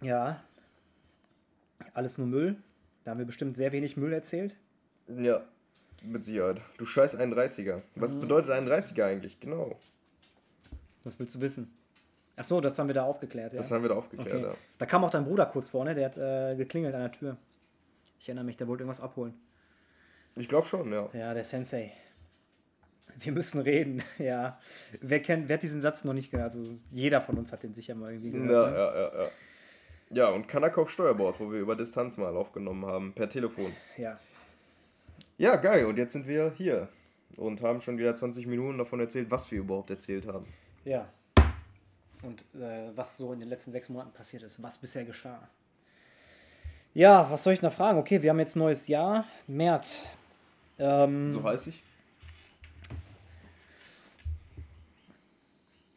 [0.00, 0.42] Ja.
[1.92, 2.56] Alles nur Müll.
[3.04, 4.56] Da haben wir bestimmt sehr wenig Müll erzählt.
[5.08, 5.42] Ja,
[6.02, 6.60] mit Sicherheit.
[6.78, 7.82] Du scheiß 31er.
[7.94, 9.40] Was bedeutet 31er eigentlich?
[9.40, 9.78] Genau.
[11.04, 11.70] Was willst du wissen?
[12.36, 13.58] Ach so, das haben wir da aufgeklärt, ja.
[13.58, 14.42] Das haben wir da aufgeklärt, okay.
[14.44, 14.54] ja.
[14.78, 17.36] Da kam auch dein Bruder kurz vorne, der hat äh, geklingelt an der Tür.
[18.24, 19.34] Ich erinnere mich, der wollte irgendwas abholen.
[20.34, 21.10] Ich glaube schon, ja.
[21.12, 21.92] Ja, der Sensei.
[23.18, 24.58] Wir müssen reden, ja.
[25.02, 26.54] Wer kennt, wer hat diesen Satz noch nicht gehört?
[26.54, 28.72] Also jeder von uns hat den sicher mal irgendwie Ja, gehört.
[28.72, 28.78] ne?
[28.78, 29.30] ja, ja, ja.
[30.10, 33.74] Ja, und Kanak auf Steuerbord, wo wir über Distanz mal aufgenommen haben, per Telefon.
[33.98, 34.18] ja.
[35.36, 35.84] Ja, geil.
[35.84, 36.88] Und jetzt sind wir hier
[37.36, 40.46] und haben schon wieder 20 Minuten davon erzählt, was wir überhaupt erzählt haben.
[40.86, 41.12] Ja.
[42.22, 45.46] Und äh, was so in den letzten sechs Monaten passiert ist, was bisher geschah.
[46.94, 47.98] Ja, was soll ich noch fragen?
[47.98, 50.02] Okay, wir haben jetzt neues Jahr, März.
[50.78, 51.82] Ähm, So heiß ich?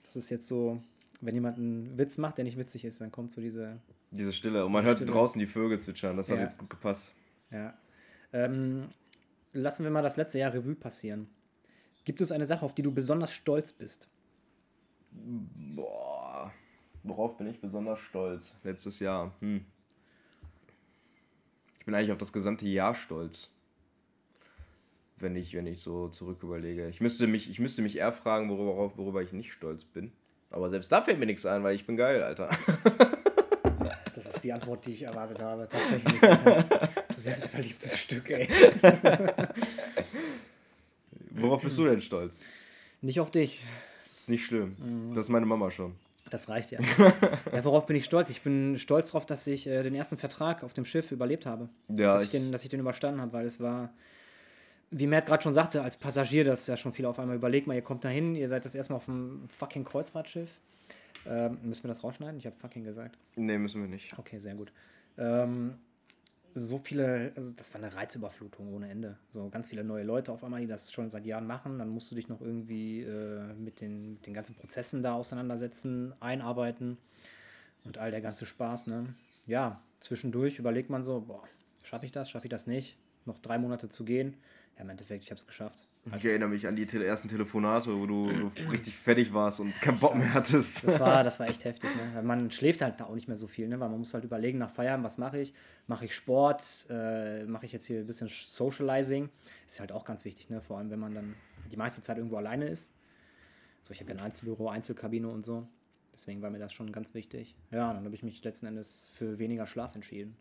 [0.03, 0.81] das ist jetzt so,
[1.21, 3.79] wenn jemand einen Witz macht, der nicht witzig ist, dann kommt so diese.
[4.10, 4.65] Diese Stille.
[4.65, 5.12] Und man hört Stille.
[5.12, 6.15] draußen die Vögel zwitschern.
[6.17, 6.43] Das hat Ja.
[6.43, 7.13] jetzt gut gepasst.
[7.51, 7.73] Ja.
[8.33, 8.88] Ähm,
[9.53, 11.27] lassen wir mal das letzte Jahr Revue passieren.
[12.05, 14.07] Gibt es eine Sache, auf die du besonders stolz bist?
[15.12, 16.51] Boah.
[17.03, 18.55] Worauf bin ich besonders stolz?
[18.63, 19.33] Letztes Jahr.
[19.41, 19.65] Hm.
[21.88, 23.50] Ich bin eigentlich auf das gesamte Jahr stolz.
[25.15, 26.89] Wenn ich, wenn ich so zurück überlege.
[26.89, 30.12] Ich müsste mich, ich müsste mich eher fragen, worüber, worüber ich nicht stolz bin.
[30.50, 32.50] Aber selbst da fällt mir nichts ein, weil ich bin geil, Alter.
[34.13, 35.69] Das ist die Antwort, die ich erwartet habe.
[35.69, 36.19] Tatsächlich.
[37.08, 38.50] Du selbstverliebtes Stück, ey.
[41.30, 42.41] Worauf bist du denn stolz?
[43.02, 43.63] Nicht auf dich.
[44.15, 44.76] Ist nicht schlimm.
[45.13, 45.95] Das ist meine Mama schon.
[46.30, 46.80] Das reicht ja.
[47.54, 47.63] ja.
[47.63, 48.30] Worauf bin ich stolz?
[48.30, 51.70] Ich bin stolz darauf, dass ich äh, den ersten Vertrag auf dem Schiff überlebt habe.
[51.90, 53.90] Ja, dass, ich ich- den, dass ich den überstanden habe, weil es war,
[54.92, 57.36] wie Matt gerade schon sagte, als Passagier, das ist ja schon viel auf einmal.
[57.36, 60.50] Überlegt mal, ihr kommt da hin, ihr seid das erstmal auf einem fucking Kreuzfahrtschiff.
[61.26, 62.38] Ähm, müssen wir das rausschneiden?
[62.38, 63.18] Ich habe fucking gesagt.
[63.36, 64.18] Nee, müssen wir nicht.
[64.18, 64.72] Okay, sehr gut.
[65.18, 65.76] Ähm,
[66.60, 69.17] so viele, also das war eine Reizüberflutung ohne Ende.
[69.32, 71.80] So ganz viele neue Leute auf einmal, die das schon seit Jahren machen.
[71.80, 76.13] Dann musst du dich noch irgendwie äh, mit, den, mit den ganzen Prozessen da auseinandersetzen,
[76.20, 76.98] einarbeiten
[77.84, 78.88] und all der ganze Spaß.
[78.88, 79.13] Ne?
[79.46, 81.43] Ja, zwischendurch überlegt man so, boah,
[81.84, 82.98] schaffe ich das, schaffe ich das nicht?
[83.26, 84.36] Noch drei Monate zu gehen.
[84.76, 85.84] Ja, im Endeffekt, ich habe es geschafft.
[86.15, 90.00] Ich erinnere mich an die ersten Telefonate, wo du, du richtig fertig warst und keinen
[90.00, 90.84] Bock mehr hattest.
[90.84, 91.89] Das war, das war echt heftig.
[91.96, 92.22] Ne?
[92.22, 93.80] Man schläft halt auch nicht mehr so viel, ne?
[93.80, 95.54] weil man muss halt überlegen nach Feierabend, was mache ich?
[95.88, 96.86] Mache ich Sport?
[96.89, 99.30] Äh, mache ich jetzt hier ein bisschen Socializing?
[99.65, 100.62] Ist halt auch ganz wichtig, ne?
[100.62, 101.36] vor allem wenn man dann
[101.72, 102.93] die meiste Zeit irgendwo alleine ist.
[103.84, 105.67] So, ich habe ja ein Einzelbüro, Einzelkabine und so.
[106.13, 107.56] Deswegen war mir das schon ganz wichtig.
[107.72, 110.36] Ja, dann habe ich mich letzten Endes für weniger Schlaf entschieden.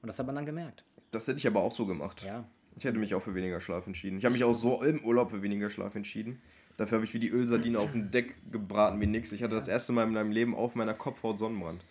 [0.00, 0.84] Und das hat man dann gemerkt.
[1.10, 2.22] Das hätte ich aber auch so gemacht.
[2.24, 2.44] Ja,
[2.76, 4.18] Ich hätte mich auch für weniger Schlaf entschieden.
[4.18, 6.40] Ich habe mich auch so im Urlaub für weniger Schlaf entschieden.
[6.76, 9.30] Dafür habe ich wie die Ölsardine auf dem Deck gebraten wie nix.
[9.32, 11.84] Ich hatte das erste Mal in meinem Leben auf meiner Kopfhaut Sonnenbrand.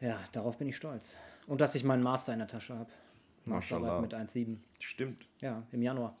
[0.00, 1.16] ja, darauf bin ich stolz.
[1.46, 2.90] Und dass ich meinen Master in der Tasche habe.
[3.44, 4.56] Masterarbeit mit 1,7.
[4.78, 5.26] Stimmt.
[5.40, 6.16] Ja, im Januar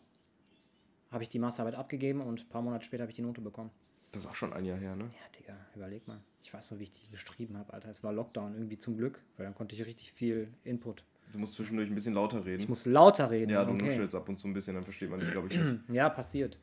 [1.10, 3.70] habe ich die Masterarbeit abgegeben und ein paar Monate später habe ich die Note bekommen.
[4.12, 5.04] Das ist auch schon ein Jahr her, ne?
[5.04, 6.20] Ja, Digga, überleg mal.
[6.42, 7.88] Ich weiß noch, wie ich die geschrieben habe, Alter.
[7.88, 11.04] Es war Lockdown irgendwie zum Glück, weil dann konnte ich richtig viel Input.
[11.32, 12.62] Du musst zwischendurch ein bisschen lauter reden.
[12.62, 13.50] Ich muss lauter reden.
[13.50, 13.86] ja, du okay.
[13.86, 15.80] nuschelst ab und zu ein bisschen, dann versteht man dich, glaube ich, nicht.
[15.88, 16.58] Ja, passiert.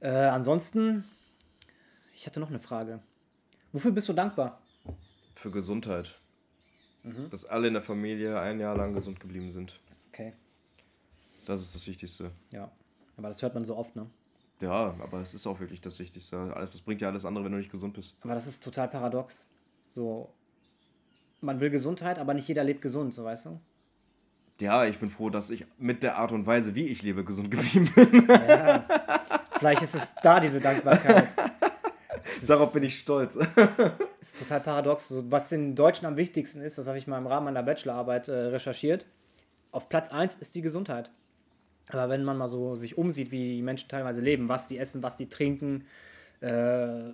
[0.00, 1.04] Äh, ansonsten,
[2.14, 3.00] ich hatte noch eine Frage.
[3.72, 4.60] Wofür bist du dankbar?
[5.34, 6.18] Für Gesundheit.
[7.02, 7.30] Mhm.
[7.30, 9.78] Dass alle in der Familie ein Jahr lang gesund geblieben sind.
[10.08, 10.32] Okay.
[11.46, 12.30] Das ist das Wichtigste.
[12.50, 12.70] Ja.
[13.16, 14.06] Aber das hört man so oft, ne?
[14.60, 16.36] Ja, aber es ist auch wirklich das Wichtigste.
[16.54, 18.16] Alles, was bringt dir alles andere, wenn du nicht gesund bist?
[18.20, 19.48] Aber das ist total paradox.
[19.88, 20.32] So,
[21.40, 23.60] man will Gesundheit, aber nicht jeder lebt gesund, so weißt du?
[24.60, 27.50] Ja, ich bin froh, dass ich mit der Art und Weise, wie ich lebe, gesund
[27.50, 28.26] geblieben bin.
[28.28, 28.84] Ja.
[29.58, 31.28] Vielleicht ist es da diese Dankbarkeit.
[32.36, 33.36] Ist, Darauf bin ich stolz.
[34.20, 35.08] ist total paradox.
[35.08, 38.28] So, was den Deutschen am wichtigsten ist, das habe ich mal im Rahmen meiner Bachelorarbeit
[38.28, 39.04] äh, recherchiert.
[39.72, 41.10] Auf Platz 1 ist die Gesundheit.
[41.88, 45.02] Aber wenn man mal so sich umsieht, wie die Menschen teilweise leben, was die essen,
[45.02, 45.86] was die trinken,
[46.40, 47.10] äh,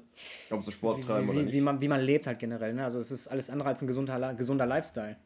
[0.51, 1.55] Ob sie Sport wie, treiben oder wie, nicht.
[1.55, 2.73] wie, man, wie man lebt halt generell.
[2.75, 2.85] Ne?
[2.85, 5.17] Also es ist alles andere als ein gesunder, gesunder Lifestyle.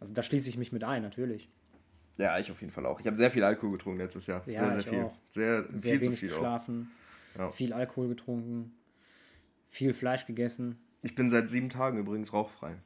[0.00, 1.48] Also da schließe ich mich mit ein, natürlich.
[2.16, 3.00] Ja, ich auf jeden Fall auch.
[3.00, 4.42] Ich habe sehr viel Alkohol getrunken letztes Jahr.
[4.46, 5.02] Ja, sehr, sehr ich viel.
[5.02, 5.14] auch.
[5.28, 6.90] Sehr, Sehr viel zu viel geschlafen,
[7.38, 7.50] Ja.
[7.50, 8.74] viel Alkohol getrunken,
[9.68, 10.78] viel Fleisch gegessen.
[11.02, 12.76] Ich bin seit sieben Tagen übrigens rauchfrei.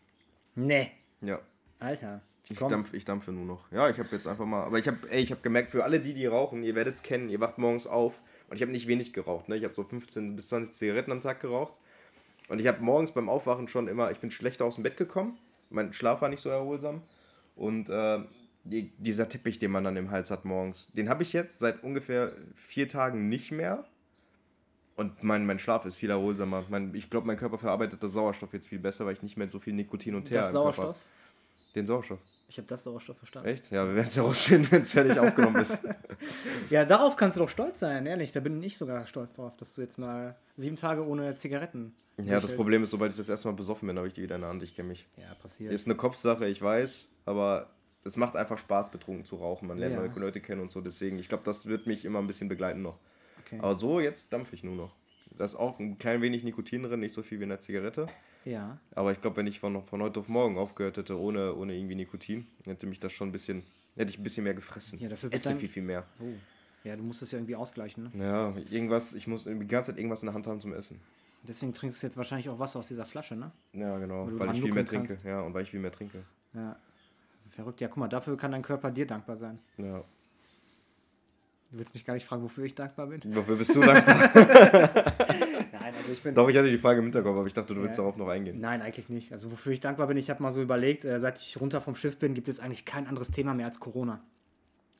[0.54, 1.40] Nee, Ja.
[1.80, 2.20] Alter.
[2.48, 2.72] Ich, kommt's?
[2.74, 3.72] dampf, ich dampfe nur noch.
[3.72, 4.64] Ja, ich habe jetzt einfach mal.
[4.64, 7.28] Aber ich habe ich hab gemerkt, für alle die, die rauchen, ihr werdet es kennen,
[7.30, 8.20] ihr wacht morgens auf.
[8.48, 9.48] Und ich habe nicht wenig geraucht.
[9.48, 9.56] Ne?
[9.56, 11.78] Ich habe so 15 bis 20 Zigaretten am Tag geraucht.
[12.48, 15.38] Und ich habe morgens beim Aufwachen schon immer, ich bin schlechter aus dem Bett gekommen.
[15.70, 17.02] Mein Schlaf war nicht so erholsam.
[17.56, 18.20] Und äh,
[18.64, 21.82] die, dieser Teppich, den man dann im Hals hat morgens, den habe ich jetzt seit
[21.82, 23.84] ungefähr vier Tagen nicht mehr.
[24.96, 26.64] Und mein, mein Schlaf ist viel erholsamer.
[26.68, 29.48] Mein, ich glaube, mein Körper verarbeitet das Sauerstoff jetzt viel besser, weil ich nicht mehr
[29.48, 30.84] so viel Nikotin und Teer das im Sauerstoff?
[30.84, 31.00] Körper
[31.74, 32.20] Den Sauerstoff.
[32.48, 33.48] Ich habe das Sauerstoff verstanden.
[33.48, 33.70] Echt?
[33.70, 35.78] Ja, wir werden es herausfinden, wenn es fertig aufgenommen ist.
[36.70, 38.32] Ja, darauf kannst du doch stolz sein, ehrlich.
[38.32, 41.94] Da bin ich sogar stolz drauf, dass du jetzt mal sieben Tage ohne Zigaretten.
[42.16, 42.54] Ja, das.
[42.54, 44.50] Problem ist, sobald ich das erste Mal besoffen bin, habe ich die wieder in der
[44.50, 44.62] Hand.
[44.62, 45.06] Ich kenne mich.
[45.16, 45.72] Ja, passiert.
[45.72, 47.70] Ist eine Kopfsache, ich weiß, aber
[48.04, 49.66] es macht einfach Spaß, betrunken zu rauchen.
[49.68, 50.00] Man lernt Ja.
[50.00, 50.80] neue Leute kennen und so.
[50.80, 52.98] Deswegen, ich glaube, das wird mich immer ein bisschen begleiten noch.
[53.44, 53.58] Okay.
[53.60, 54.94] Aber so, jetzt dampfe ich nur noch.
[55.36, 58.06] Da ist auch ein klein wenig Nikotin drin, nicht so viel wie in der Zigarette.
[58.44, 58.78] Ja.
[58.94, 61.94] Aber ich glaube, wenn ich von, von heute auf morgen aufgehört hätte, ohne, ohne irgendwie
[61.96, 63.62] Nikotin, hätte mich das schon ein bisschen,
[63.96, 64.98] hätte ich ein bisschen mehr gefressen.
[65.00, 66.04] Ja, dafür Esse dein- viel, viel mehr.
[66.20, 66.24] Oh.
[66.84, 68.24] Ja, du musst es ja irgendwie ausgleichen, ne?
[68.24, 71.00] Ja, irgendwas, ich muss die ganze Zeit irgendwas in der Hand haben zum Essen.
[71.42, 73.50] Deswegen trinkst du jetzt wahrscheinlich auch Wasser aus dieser Flasche, ne?
[73.72, 75.08] Ja, genau, Weil weil ich viel mehr nuckeln trinke.
[75.08, 75.24] kannst.
[75.24, 76.22] Ja, und weil ich viel mehr trinke.
[76.52, 76.76] Ja.
[77.50, 77.80] Verrückt.
[77.80, 79.58] Ja, guck mal, dafür kann dein Körper dir dankbar sein.
[79.78, 80.04] Ja.
[81.74, 83.20] Du willst mich gar nicht fragen, wofür ich dankbar bin?
[83.34, 84.30] Wofür bist du dankbar?
[85.72, 86.32] Nein, also ich bin.
[86.32, 88.04] Doch, ich hatte die Frage im Hinterkopf, aber ich dachte, du willst Ja.
[88.04, 88.60] darauf noch eingehen.
[88.60, 89.32] Nein, eigentlich nicht.
[89.32, 91.96] Also wofür ich dankbar bin, ich habe mal so überlegt, äh, seit ich runter vom
[91.96, 94.22] Schiff bin, gibt es eigentlich kein anderes Thema mehr als Corona.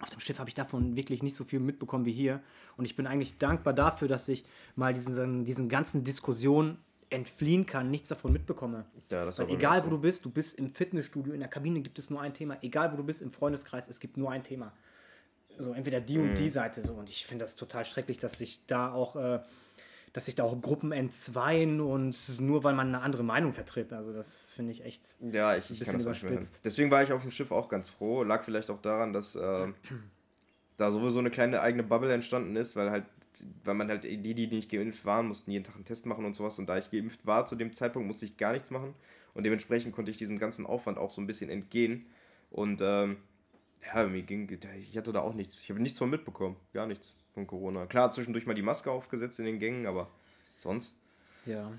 [0.01, 2.41] Auf dem Schiff habe ich davon wirklich nicht so viel mitbekommen wie hier.
[2.77, 7.93] Und ich bin eigentlich dankbar dafür, dass ich mal diesen, diesen ganzen Diskussionen entfliehen kann,
[7.93, 8.85] nichts davon mitbekomme.
[9.13, 9.97] Ja, das Weil egal, auch wo so.
[9.97, 12.57] du bist, du bist im Fitnessstudio, in der Kabine gibt es nur ein Thema.
[12.63, 14.73] Egal, wo du bist, im Freundeskreis, es gibt nur ein Thema.
[15.59, 16.35] So entweder die und Mhm.
[16.35, 16.95] die Seite so.
[16.95, 19.41] Und ich finde das total schrecklich, dass sich da auch, äh,
[20.13, 23.93] dass sich da auch Gruppen entzweien und nur weil man eine andere Meinung vertritt.
[23.93, 25.17] Also das finde ich echt.
[25.21, 26.39] Ja, ich, ich bisschen kann das nicht mehr hören.
[26.43, 26.65] überspitzt.
[26.65, 28.23] Deswegen war ich auf dem Schiff auch ganz froh.
[28.23, 29.75] Lag vielleicht auch daran, dass ähm,
[30.77, 33.05] da sowieso eine kleine eigene Bubble entstanden ist, weil halt,
[33.65, 36.35] weil man halt die, die nicht geimpft waren, mussten jeden Tag einen Test machen und
[36.35, 36.59] sowas.
[36.59, 38.95] Und da ich geimpft war zu dem Zeitpunkt, musste ich gar nichts machen.
[39.35, 42.07] Und dementsprechend konnte ich diesem ganzen Aufwand auch so ein bisschen entgehen.
[42.51, 43.17] Und ähm,
[43.87, 44.49] ja, mir ging,
[44.81, 45.61] ich hatte da auch nichts.
[45.61, 46.57] Ich habe nichts von mitbekommen.
[46.73, 47.87] Gar nichts von Corona.
[47.87, 50.09] Klar, zwischendurch mal die Maske aufgesetzt in den Gängen, aber
[50.57, 50.97] sonst.
[51.47, 51.71] Ja.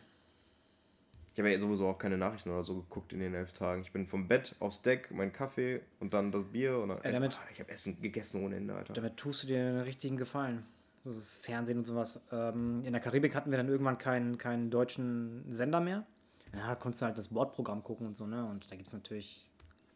[1.33, 3.81] Ich habe ja sowieso auch keine Nachrichten oder so geguckt in den elf Tagen.
[3.81, 7.11] Ich bin vom Bett aufs Deck, mein Kaffee und dann das Bier und dann Ey,
[7.11, 8.93] damit- Ah, ich habe Essen gegessen ohne Ende, Alter.
[8.93, 10.65] Damit tust du dir einen richtigen Gefallen.
[11.03, 12.21] Das ist Fernsehen und sowas.
[12.31, 16.05] Ähm, in der Karibik hatten wir dann irgendwann keinen, keinen deutschen Sender mehr.
[16.53, 18.45] Ja, konntest du halt das Bordprogramm gucken und so, ne?
[18.45, 19.45] Und da gibt es natürlich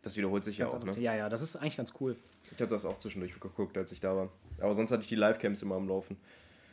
[0.02, 0.98] Das wiederholt sich ja auch, ne?
[1.00, 2.16] Ja, ja, das ist eigentlich ganz cool.
[2.46, 4.30] Ich hatte das auch zwischendurch geguckt, als ich da war.
[4.60, 6.18] Aber sonst hatte ich die Livecams immer am Laufen.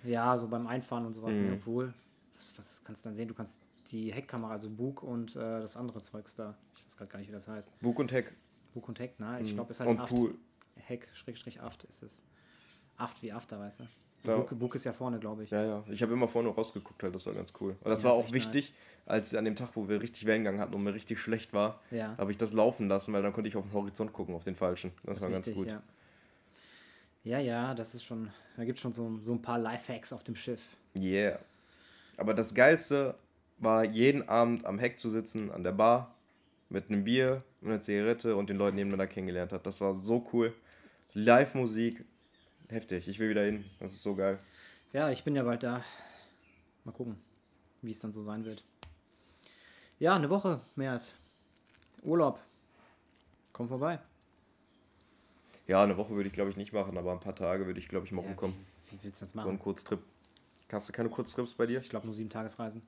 [0.04, 1.34] Ja, so beim Einfahren und sowas.
[1.34, 1.46] Mhm.
[1.46, 1.52] Ne?
[1.54, 1.94] Obwohl,
[2.36, 3.28] was, was kannst du dann sehen?
[3.28, 3.60] Du kannst
[3.90, 6.56] die Heckkamera, also Bug und äh, das andere Zeugs da.
[6.76, 7.70] Ich weiß gerade gar nicht, wie das heißt.
[7.80, 8.32] Bug und Heck.
[8.74, 9.96] Bug und Heck, na, ich glaube, es heißt Mhm.
[9.96, 10.14] und Aft.
[10.14, 10.34] Pool.
[10.76, 12.22] Heck, Schrägstrich Aft ist es.
[12.96, 13.84] Aft wie After, weißt du?
[14.26, 14.36] Ja.
[14.36, 15.50] Bug, Bug ist ja vorne, glaube ich.
[15.50, 15.84] Ja, ja.
[15.88, 17.14] Ich habe immer vorne rausgeguckt, halt.
[17.14, 17.76] Das war ganz cool.
[17.82, 18.74] Und das Ja, war ist auch wichtig,
[19.06, 22.16] als an dem Tag, wo wir richtig Wellengang hatten und mir richtig schlecht war, Ja.
[22.18, 24.56] habe ich das laufen lassen, weil dann konnte ich auf den Horizont gucken, auf den
[24.56, 24.92] falschen.
[25.04, 25.68] Das, war ganz wichtig, gut.
[25.72, 25.82] Ja.
[27.24, 30.24] ja, ja, das ist schon, da gibt es schon so, so ein paar Lifehacks auf
[30.24, 30.60] dem Schiff.
[30.98, 31.38] Yeah.
[32.16, 33.14] Aber das Geilste
[33.58, 36.14] war, jeden Abend am Heck zu sitzen, an der Bar,
[36.68, 39.66] mit einem Bier und einer Zigarette und den Leuten nebeneinander kennengelernt hat.
[39.66, 40.52] Das war so cool.
[41.12, 42.04] Live-Musik,
[42.68, 43.08] heftig.
[43.08, 43.64] Ich will wieder hin.
[43.80, 44.38] Das ist so geil.
[44.92, 45.82] Ja, ich bin ja bald da.
[46.84, 47.16] Mal gucken,
[47.82, 48.64] wie es dann so sein wird.
[49.98, 51.14] Ja, eine Woche, Mert.
[52.02, 52.38] Urlaub.
[53.52, 53.98] Komm vorbei.
[55.66, 57.88] Ja, eine Woche würde ich, glaube ich, nicht machen, aber ein paar Tage würde ich,
[57.88, 58.54] glaube ich, mal Ja, rumkommen.
[58.90, 59.50] Wie, wie willst du das So machen?
[59.52, 60.00] ein Kurztrip.
[60.70, 61.78] Hast du keine Kurztrips bei dir?
[61.80, 62.82] ich glaube nur sieben Tagesreisen.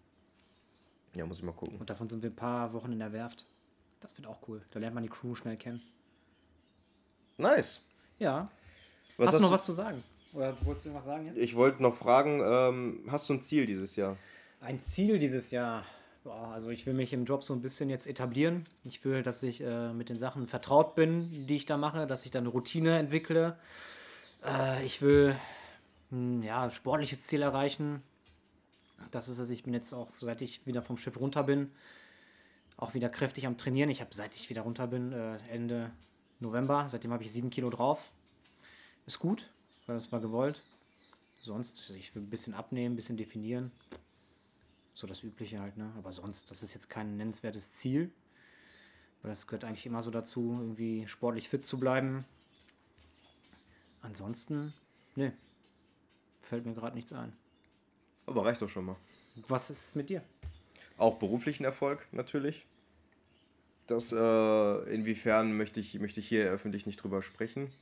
[1.14, 1.78] Ja, muss ich mal gucken.
[1.78, 3.46] Und davon sind wir ein paar Wochen in der Werft.
[4.00, 4.62] Das wird auch cool.
[4.70, 5.82] Da lernt man die Crew schnell kennen.
[7.38, 7.80] Nice.
[8.18, 8.50] Ja.
[9.18, 10.02] Was hast du noch du- was zu sagen?
[10.32, 11.38] Oder wolltest du irgendwas sagen jetzt?
[11.38, 14.16] Ich wollte noch fragen, ähm, hast du ein Ziel dieses Jahr?
[14.60, 15.84] Ein Ziel dieses Jahr.
[16.24, 18.66] Boah, also ich will mich im Job so ein bisschen jetzt etablieren.
[18.84, 22.24] Ich will, dass ich äh, mit den Sachen vertraut bin, die ich da mache, dass
[22.24, 23.56] ich da eine Routine entwickle.
[24.44, 25.36] Äh, ich will
[26.12, 28.02] ein ja, sportliches Ziel erreichen.
[29.10, 31.70] Das ist es, ich bin jetzt auch, seit ich wieder vom Schiff runter bin,
[32.76, 33.90] auch wieder kräftig am Trainieren.
[33.90, 35.90] Ich habe, seit ich wieder runter bin, äh, Ende
[36.40, 38.10] November, seitdem habe ich sieben Kilo drauf.
[39.08, 39.48] Ist gut,
[39.86, 40.60] weil das war gewollt.
[41.40, 43.72] Sonst, also ich will ein bisschen abnehmen, ein bisschen definieren.
[44.92, 45.90] So das Übliche halt, ne?
[45.96, 48.10] Aber sonst, das ist jetzt kein nennenswertes Ziel.
[49.22, 52.26] Weil das gehört eigentlich immer so dazu, irgendwie sportlich fit zu bleiben.
[54.02, 54.74] Ansonsten,
[55.16, 55.32] ne.
[56.42, 57.32] Fällt mir gerade nichts ein.
[58.26, 58.96] Aber reicht doch schon mal.
[59.36, 60.22] Was ist mit dir?
[60.98, 62.66] Auch beruflichen Erfolg natürlich.
[63.86, 67.72] Das, äh, inwiefern möchte ich, möchte ich hier öffentlich nicht drüber sprechen.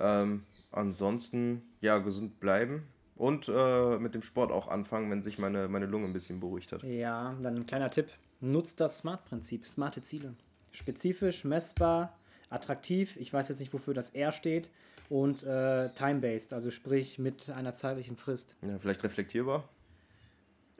[0.00, 2.82] Ähm, ansonsten, ja, gesund bleiben
[3.16, 6.72] und äh, mit dem Sport auch anfangen, wenn sich meine, meine Lunge ein bisschen beruhigt
[6.72, 6.82] hat.
[6.82, 8.08] Ja, dann ein kleiner Tipp.
[8.40, 9.66] Nutzt das Smart-Prinzip.
[9.66, 10.34] Smarte Ziele.
[10.72, 12.16] Spezifisch, messbar,
[12.50, 13.16] attraktiv.
[13.16, 14.70] Ich weiß jetzt nicht, wofür das R steht.
[15.08, 18.56] Und äh, time-based, also sprich mit einer zeitlichen Frist.
[18.62, 19.68] Ja, vielleicht reflektierbar.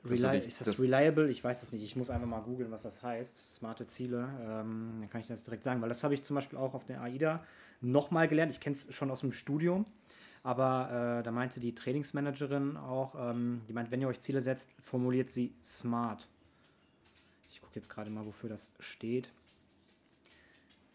[0.03, 1.29] Reli ist das, das- reliable?
[1.29, 1.83] Ich weiß es nicht.
[1.83, 3.55] Ich muss einfach mal googeln, was das heißt.
[3.55, 4.29] Smarte Ziele.
[4.41, 6.85] Ähm, dann kann ich das direkt sagen, weil das habe ich zum Beispiel auch auf
[6.85, 7.43] der AIDA
[7.81, 8.51] nochmal gelernt.
[8.51, 9.85] Ich kenne es schon aus dem Studium.
[10.45, 14.75] Aber äh, da meinte die Trainingsmanagerin auch, ähm, die meint, wenn ihr euch Ziele setzt,
[14.79, 16.29] formuliert sie smart.
[17.49, 19.31] Ich gucke jetzt gerade mal, wofür das steht.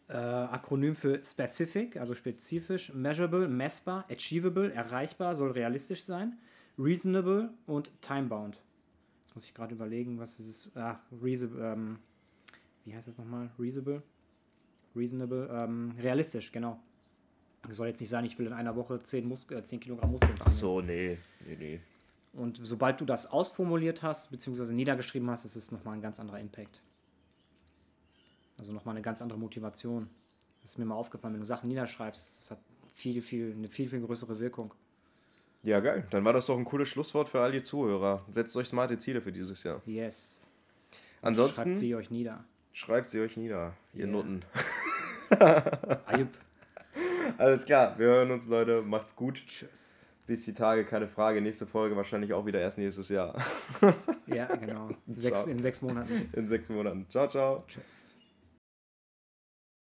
[0.07, 6.39] Äh, Akronym für specific, also spezifisch, measurable, messbar, achievable, erreichbar, soll realistisch sein,
[6.79, 8.63] reasonable und timebound.
[9.25, 10.71] Jetzt muss ich gerade überlegen, was ist es?
[10.77, 11.99] Ach, reasonable, ähm,
[12.85, 13.51] wie heißt das nochmal?
[13.59, 14.03] Reasonable?
[14.97, 16.81] Reasonable, ähm, realistisch, genau.
[17.69, 20.35] Soll jetzt nicht sein, ich will in einer Woche 10, Mus äh, 10 Kilogramm Muskeln
[20.45, 21.19] Ach so, nee.
[21.47, 21.81] Nee, nee.
[22.33, 26.39] Und sobald du das ausformuliert hast, beziehungsweise niedergeschrieben hast, ist es nochmal ein ganz anderer
[26.39, 26.81] Impact.
[28.59, 30.09] Also nochmal eine ganz andere Motivation.
[30.63, 32.59] Das ist mir mal aufgefallen, wenn du Sachen niederschreibst, das hat
[32.93, 34.75] viel, viel, eine viel, viel größere Wirkung.
[35.63, 36.07] Ja, geil.
[36.11, 38.25] Dann war das doch ein cooles Schlusswort für all die Zuhörer.
[38.31, 39.83] Setzt euch smarte Ziele für dieses Jahr.
[39.87, 40.47] Yes.
[41.23, 42.45] Ansonsten Schreibt sie euch nieder.
[42.73, 44.13] Schreibt sie euch nieder, ihr Yeah.
[44.13, 44.45] Nutten.
[47.39, 48.83] Alles klar, wir hören uns, Leute.
[48.83, 49.43] Macht's gut.
[49.47, 50.07] Tschüss.
[50.27, 51.41] Bis die Tage, keine Frage.
[51.41, 53.35] Nächste Folge wahrscheinlich auch wieder erst nächstes Jahr.
[54.27, 54.91] Ja, genau.
[55.09, 56.29] Sechs, in sechs Monaten.
[56.33, 57.09] In sechs Monaten.
[57.09, 57.65] Ciao, ciao.
[57.67, 58.15] Tschüss.